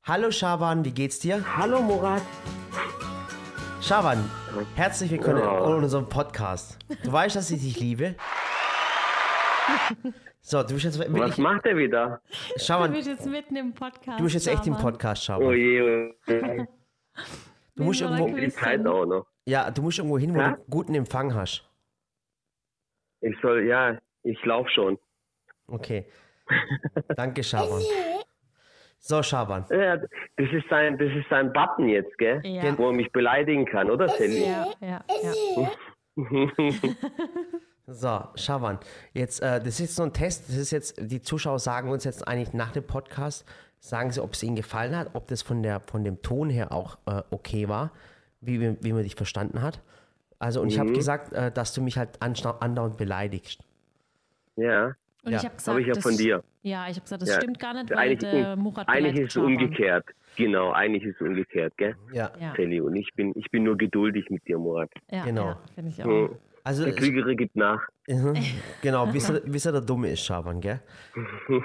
[0.05, 1.43] Hallo Schaban, wie geht's dir?
[1.57, 2.23] Hallo Murat.
[3.81, 4.31] Schaban,
[4.75, 5.65] herzlich willkommen Ja.
[5.67, 6.77] in unserem Podcast.
[7.03, 8.15] Du weißt, dass ich dich liebe.
[10.43, 12.21] So, du bist jetzt Was wirklich, macht er wieder?
[12.55, 14.19] du Schaban, bist jetzt mitten im Podcast.
[14.19, 14.77] du bist jetzt echt im.
[14.77, 15.51] Podcast, Oh Schaban.
[15.57, 16.67] je, oh je.
[17.77, 18.59] Du musst irgendwo, die quizen?
[18.63, 19.27] Zeit auch noch.
[19.47, 20.53] ja, du musst irgendwo hin, wo Ja?
[20.53, 21.69] du guten Empfang hast.
[23.21, 24.99] Ich soll, ja, ich lauf schon.
[25.67, 26.07] Okay.
[27.17, 27.83] Danke, Schaban.
[28.99, 29.65] So, Schaban.
[29.71, 30.09] Ja, das
[30.53, 32.41] ist sein, das ist sein Button jetzt, gell?
[32.45, 32.77] Ja.
[32.79, 34.45] Wo er mich beleidigen kann, oder Sally?
[34.47, 35.71] Ja, ja, ja.
[37.93, 38.79] So, Schaban.
[39.15, 40.49] Jetzt, äh, das ist jetzt so ein Test.
[40.49, 43.45] Das ist jetzt, die Zuschauer sagen uns jetzt eigentlich nach dem Podcast,
[43.81, 46.71] sagen sie, ob es ihnen gefallen hat, ob das von, der, von dem Ton her
[46.73, 47.91] auch äh, okay war,
[48.41, 49.81] wie, wie man dich verstanden hat.
[50.39, 50.81] Also, und ich Mhm.
[50.81, 53.61] habe gesagt, äh, dass du mich halt andauernd beleidigst.
[54.57, 55.39] Ja, Und Ja.
[55.39, 56.43] ich habe gesagt, habe ich ja das, von dir.
[56.63, 57.35] Ja, ich habe gesagt, das Ja.
[57.37, 60.07] stimmt gar nicht, weil Eigentlich, der Murat eigentlich ist es umgekehrt.
[60.37, 61.97] Genau, eigentlich ist es umgekehrt, gell?
[62.13, 62.31] Ja.
[62.41, 62.81] Ja, Sally.
[62.81, 64.91] Und ich bin, ich bin nur geduldig mit dir, Murat.
[65.11, 65.45] ja, Genau.
[65.47, 66.07] ja finde ich auch.
[66.09, 66.31] Hm.
[66.65, 67.81] Also, Der Klügere gibt nach.
[68.09, 68.35] Mhm.
[68.83, 70.81] Genau, bis er, bis er der Dumme ist, Schaban, gell?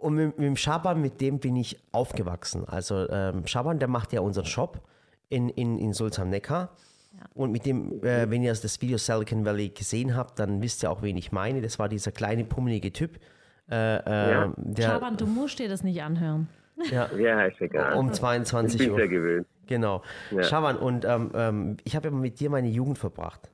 [0.00, 2.64] Und mit, mit dem Schaban, mit dem bin ich aufgewachsen.
[2.66, 4.80] Also ähm, Schaban, der macht ja unseren Shop
[5.28, 6.70] in, in, in Sulzam Neckar.
[7.34, 10.90] Und mit dem, äh, wenn ihr das Video Silicon Valley gesehen habt, dann wisst ihr
[10.90, 11.60] auch, wen ich meine.
[11.60, 13.18] Das war dieser kleine, pummelige Typ.
[13.70, 14.52] Äh, äh, Ja.
[14.56, 16.48] der Schaban, du musst dir das nicht anhören.
[16.90, 17.94] ja, Ja, ist egal.
[17.94, 19.08] um ich 22 bin's ja Uhr.
[19.08, 19.46] gewöhnt.
[19.66, 20.02] Genau.
[20.30, 20.42] Ja.
[20.42, 23.50] Schaban, und ähm, ähm, ich habe ja mit dir meine Jugend verbracht.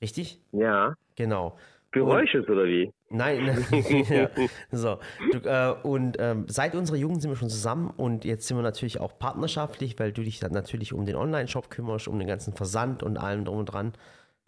[0.00, 0.40] Richtig?
[0.52, 0.94] Ja.
[1.16, 1.56] Genau.
[1.92, 2.92] Geräusches oder wie?
[3.08, 3.64] Nein,
[4.08, 4.30] ja.
[4.70, 4.98] so.
[5.32, 8.62] Du, äh, und ähm, seit unserer Jugend sind wir schon zusammen und jetzt sind wir
[8.62, 12.54] natürlich auch partnerschaftlich, weil du dich dann natürlich um den Online-Shop kümmerst, um den ganzen
[12.54, 13.92] Versand und allem drum und dran.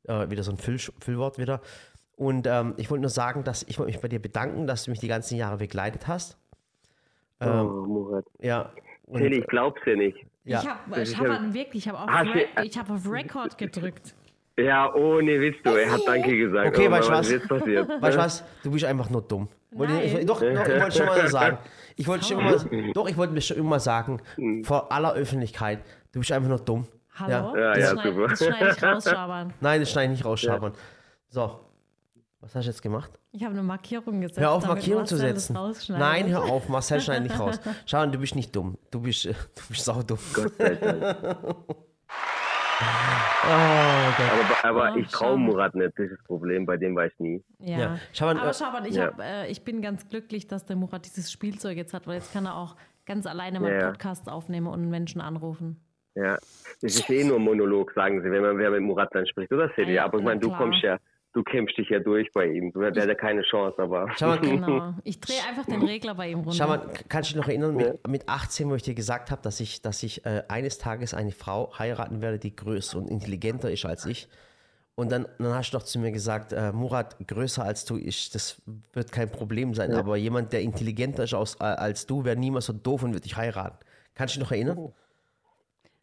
[0.04, 1.60] Äh, wieder so ein Füll Füllwort wieder.
[2.16, 4.92] Und ähm, ich wollte nur sagen, dass ich wollte mich bei dir bedanken, dass du
[4.92, 6.38] mich die ganzen Jahre begleitet hast.
[7.40, 8.24] oh, Murat.
[8.40, 8.72] Ja.
[9.06, 10.18] Und, ich glaub's ja nicht.
[10.44, 10.60] ja.
[10.60, 14.14] Ich habe Schaban wirklich, ich habe auf, Re ich hab auf Record gedrückt.
[14.58, 15.70] Ja, ohne Witz, du.
[15.70, 16.68] Er hat Danke gesagt.
[16.68, 17.26] Okay, oh, weißt du was?
[17.26, 17.88] ist jetzt passiert?
[17.88, 18.44] Weißt du was?
[18.62, 19.48] Du bist einfach nur dumm.
[19.70, 21.58] Wollte ich, doch, doch, ich wollte schon mal sagen.
[21.96, 24.20] Ich wollte schon immer, doch, ich wollte mir schon immer sagen,
[24.64, 25.80] vor aller Öffentlichkeit,
[26.12, 26.86] du bist einfach nur dumm.
[27.14, 27.56] Hallo?
[27.56, 28.28] Ja, das ja, schneid, super.
[28.28, 29.54] Das schneide ich raus, Schaban.
[29.60, 30.72] Nein, das schneide ich nicht rausschabern.
[31.28, 31.60] So.
[32.40, 33.10] Was hast du jetzt gemacht?
[33.30, 34.40] Ich habe eine Markierung gesetzt.
[34.40, 35.56] Hör auf, Markierung zu setzen.
[35.90, 37.60] Nein, hör auf, Marcel schneid nicht raus.
[37.86, 38.76] Schau, du bist nicht dumm.
[38.90, 39.32] Du bist, du
[39.68, 40.18] bist saudumm.
[40.34, 41.76] Gott sei Dank.
[43.52, 44.62] Oh.
[44.64, 45.36] Aber, aber Oh, ich traue.
[45.38, 47.44] Murat nicht, das ist das Problem, bei dem weiß ich nie.
[47.58, 47.78] Ja.
[47.78, 47.98] Ja.
[48.12, 49.06] Schaban, Aber äh, Schaban, ich, ja.
[49.06, 52.32] hab, äh, ich bin ganz glücklich, dass der Murat dieses Spielzeug jetzt hat, weil jetzt
[52.32, 52.76] kann er auch
[53.06, 53.86] ganz alleine mal Ja, ja.
[53.88, 55.80] Podcasts aufnehmen und Menschen anrufen.
[56.14, 56.36] Ja.
[56.80, 59.52] Das ist eh nur ein Monolog, sagen sie, wenn man wer mit Murat dann spricht,
[59.52, 59.94] oder Sally?
[59.94, 60.58] Ja, aber ich meine, du klar.
[60.60, 60.98] kommst ja,
[61.32, 62.72] du kämpfst dich ja durch bei ihm.
[62.72, 64.08] Du hat ja keine Chance, aber.
[64.16, 64.94] Schau mal, Genau.
[65.04, 66.52] Ich drehe einfach den Regler bei ihm runter.
[66.52, 69.42] Schau mal, kannst du dich noch erinnern, mit, mit 18, wo ich dir gesagt habe,
[69.42, 73.70] dass ich, dass ich äh, eines Tages eine Frau heiraten werde, die größer und intelligenter
[73.70, 74.28] ist als ich.
[74.94, 78.34] Und dann, dann hast du doch zu mir gesagt, äh, Murat, größer als du ist,
[78.34, 78.60] das
[78.92, 79.94] wird kein Problem sein.
[79.94, 83.24] Aber jemand, der intelligenter ist aus, äh, als du, wäre niemals so doof und wird
[83.24, 83.78] dich heiraten.
[84.14, 84.92] Kannst du dich noch erinnern?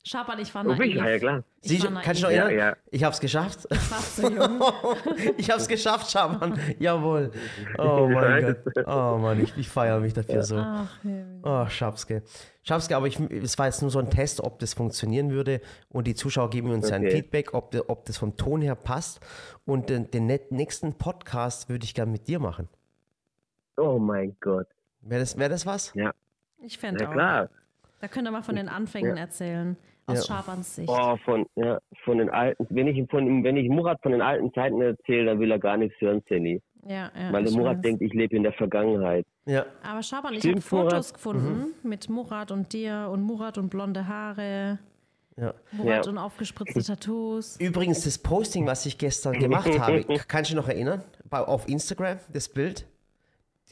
[0.09, 0.79] Schaban, ich war naiv.
[0.79, 1.43] ich, ja, ja, klar.
[1.61, 1.93] Ich du dich naiv.
[2.23, 2.49] noch erinnern?
[2.49, 2.77] Ja, ja.
[2.89, 3.67] Ich hab's geschafft.
[4.15, 4.59] So jung.
[5.37, 6.59] ich hab's geschafft, Schaban.
[6.79, 7.31] Jawohl.
[7.77, 8.87] Oh mein Gott.
[8.87, 10.57] Oh Mann, ich, ich feiere mich dafür so.
[10.57, 11.21] Ach, ja.
[11.43, 12.23] Oh, Schapske.
[12.63, 15.61] Schapske, aber ich, es war jetzt nur so ein Test, ob das funktionieren würde.
[15.89, 17.17] Und die Zuschauer geben uns ja ein Okay.
[17.17, 19.19] Feedback, ob, ob das vom Ton her passt.
[19.65, 22.67] Und den, den nächsten Podcast würde ich gerne mit dir machen.
[23.77, 24.65] Oh mein Gott.
[25.01, 25.93] Wäre das, wär das was?
[25.93, 26.13] Ja,
[26.63, 27.13] Ich fände ja auch.
[27.13, 27.49] klar.
[28.01, 29.77] Da könnt ihr mal von den Anfängen erzählen.
[30.09, 30.35] Aus Ja.
[30.35, 30.89] Schabans Sicht.
[30.89, 34.53] Oh, von, ja, von den alten, wenn ich von, wenn ich Murat von den alten
[34.53, 36.61] Zeiten erzähle, dann will er gar nichts hören, Sally.
[36.87, 37.81] Ja, ja, Weil der Murat weiß.
[37.81, 39.25] denkt, ich lebe in der Vergangenheit.
[39.45, 39.65] Ja.
[39.83, 41.13] Aber Schaban, ich habe Fotos Murat?
[41.13, 44.79] gefunden mit Murat und dir und Murat und blonde Haare,
[45.37, 45.53] ja.
[45.71, 46.11] Murat Ja.
[46.11, 47.57] und aufgespritzte Tattoos.
[47.59, 51.03] Übrigens, das Posting, was ich gestern gemacht habe, kannst du dich noch erinnern?
[51.29, 52.85] Bei, auf Instagram, das Bild.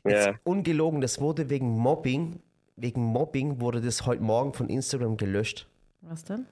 [0.05, 0.35] Ja.
[0.45, 2.39] ungelogen, das wurde wegen Mobbing
[2.79, 5.67] wegen Mobbing wurde das heute Morgen von Instagram gelöscht.
[6.01, 6.45] Was denn?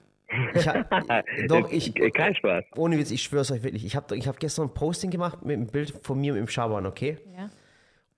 [0.54, 0.90] Ich hab,
[1.48, 2.64] doch, ich, Kein Spaß.
[2.76, 3.84] ohne Witz, ich schwör's euch wirklich.
[3.84, 6.86] Ich habe ich hab gestern ein Posting gemacht mit einem Bild von mir im Schaban,
[6.86, 7.18] okay?
[7.36, 7.48] Ja.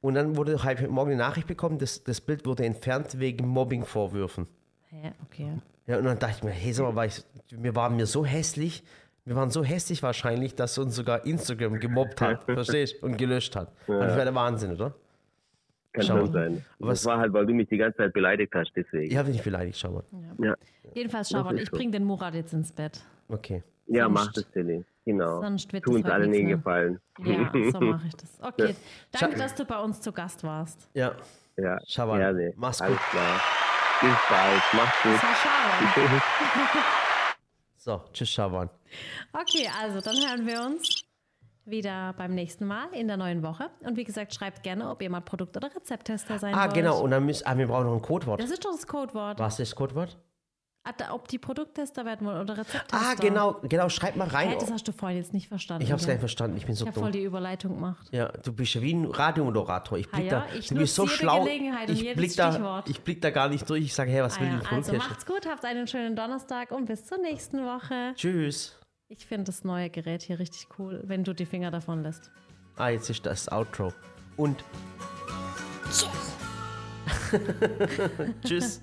[0.01, 3.47] Und dann wurde halt heute Morgen eine Nachricht bekommen, das, das Bild wurde entfernt wegen
[3.49, 4.47] Mobbingvorwürfen.
[4.89, 5.13] Hä?
[5.27, 5.53] Okay.
[5.87, 8.25] Ja, und dann dachte ich mir, hey, sag mal, war ich, wir waren mir so
[8.25, 8.85] hässlich,
[9.25, 13.73] wir waren so hässlich wahrscheinlich, dass uns sogar Instagram gemobbt hat, verstehst Und gelöscht hat.
[13.87, 14.95] Das wäre der Wahnsinn, oder?
[15.93, 16.65] Kann schon sein.
[16.81, 19.11] Aber das es- war halt, weil du mich die ganze Zeit beleidigt hast, deswegen.
[19.11, 20.05] Ich habe dich nicht beleidigt, schau mal.
[20.43, 20.55] Ja,
[20.95, 21.77] Jedenfalls, ist ich so.
[21.77, 23.01] bring den Murat jetzt ins Bett.
[23.29, 23.63] Okay.
[23.87, 24.85] ja Sonst- mach das, Tilly.
[25.05, 25.41] Genau.
[25.41, 26.57] sonst wird Tu das uns heute alle nichts nie mehr.
[26.57, 27.01] gefallen.
[27.25, 28.39] Ja, so mache ich das.
[28.43, 28.75] Okay.
[29.13, 30.89] Danke, Scha- dass du bei uns zu Gast warst.
[30.95, 31.15] Ja,
[31.57, 32.53] Ja, Schaban, gerne.
[32.57, 33.07] mach's Alles gut.
[33.11, 33.41] klar.
[34.01, 34.63] Bis bald.
[34.75, 35.13] Mach's gut.
[35.15, 36.21] Das war Sharon.
[37.77, 38.69] so, tschüss, Schaban.
[39.33, 41.03] Okay, also dann hören wir uns
[41.71, 43.71] wieder beim nächsten Mal in der neuen Woche.
[43.81, 46.75] Und wie gesagt, schreibt gerne, ob ihr mal Produkt- oder Rezepttester sein Ah, wollt.
[46.75, 48.41] genau, und dann müssen, ah, wir brauchen noch ein Codewort.
[48.41, 49.39] Das ist doch das Codewort.
[49.39, 50.17] Was ist das Codewort?
[50.85, 52.97] Ah, Ob die Produkttester werden wollen oder Rezepttester.
[52.97, 54.49] Ah, genau, genau, schreib mal rein.
[54.51, 55.83] Hä, das hast du vorhin jetzt nicht verstanden.
[55.83, 56.15] Ich hab's gar gell?
[56.15, 57.21] nicht verstanden, ich bin so Ich habe voll dumm.
[57.21, 58.07] die Überleitung gemacht.
[58.11, 59.99] Ja, du bist ja wie ein Radiomoderator.
[59.99, 61.45] Ich blick Ah ja, da, ich du bist so schlau.
[61.47, 63.83] Ich jedes blick, da, ich blick da gar nicht durch.
[63.85, 65.09] Ich sage, hey, was Ah will ja, die also Produkthersteller?
[65.11, 68.13] macht's gut, habt einen schönen Donnerstag und bis zur nächsten Woche.
[68.15, 68.78] Tschüss.
[69.11, 72.31] Ich finde das neue Gerät hier richtig cool, wenn du die Finger davon lässt.
[72.77, 73.95] Ah, jetzt ist das Outro.
[74.37, 74.63] Und
[75.91, 76.31] Tschüss.
[78.45, 78.83] tschüss.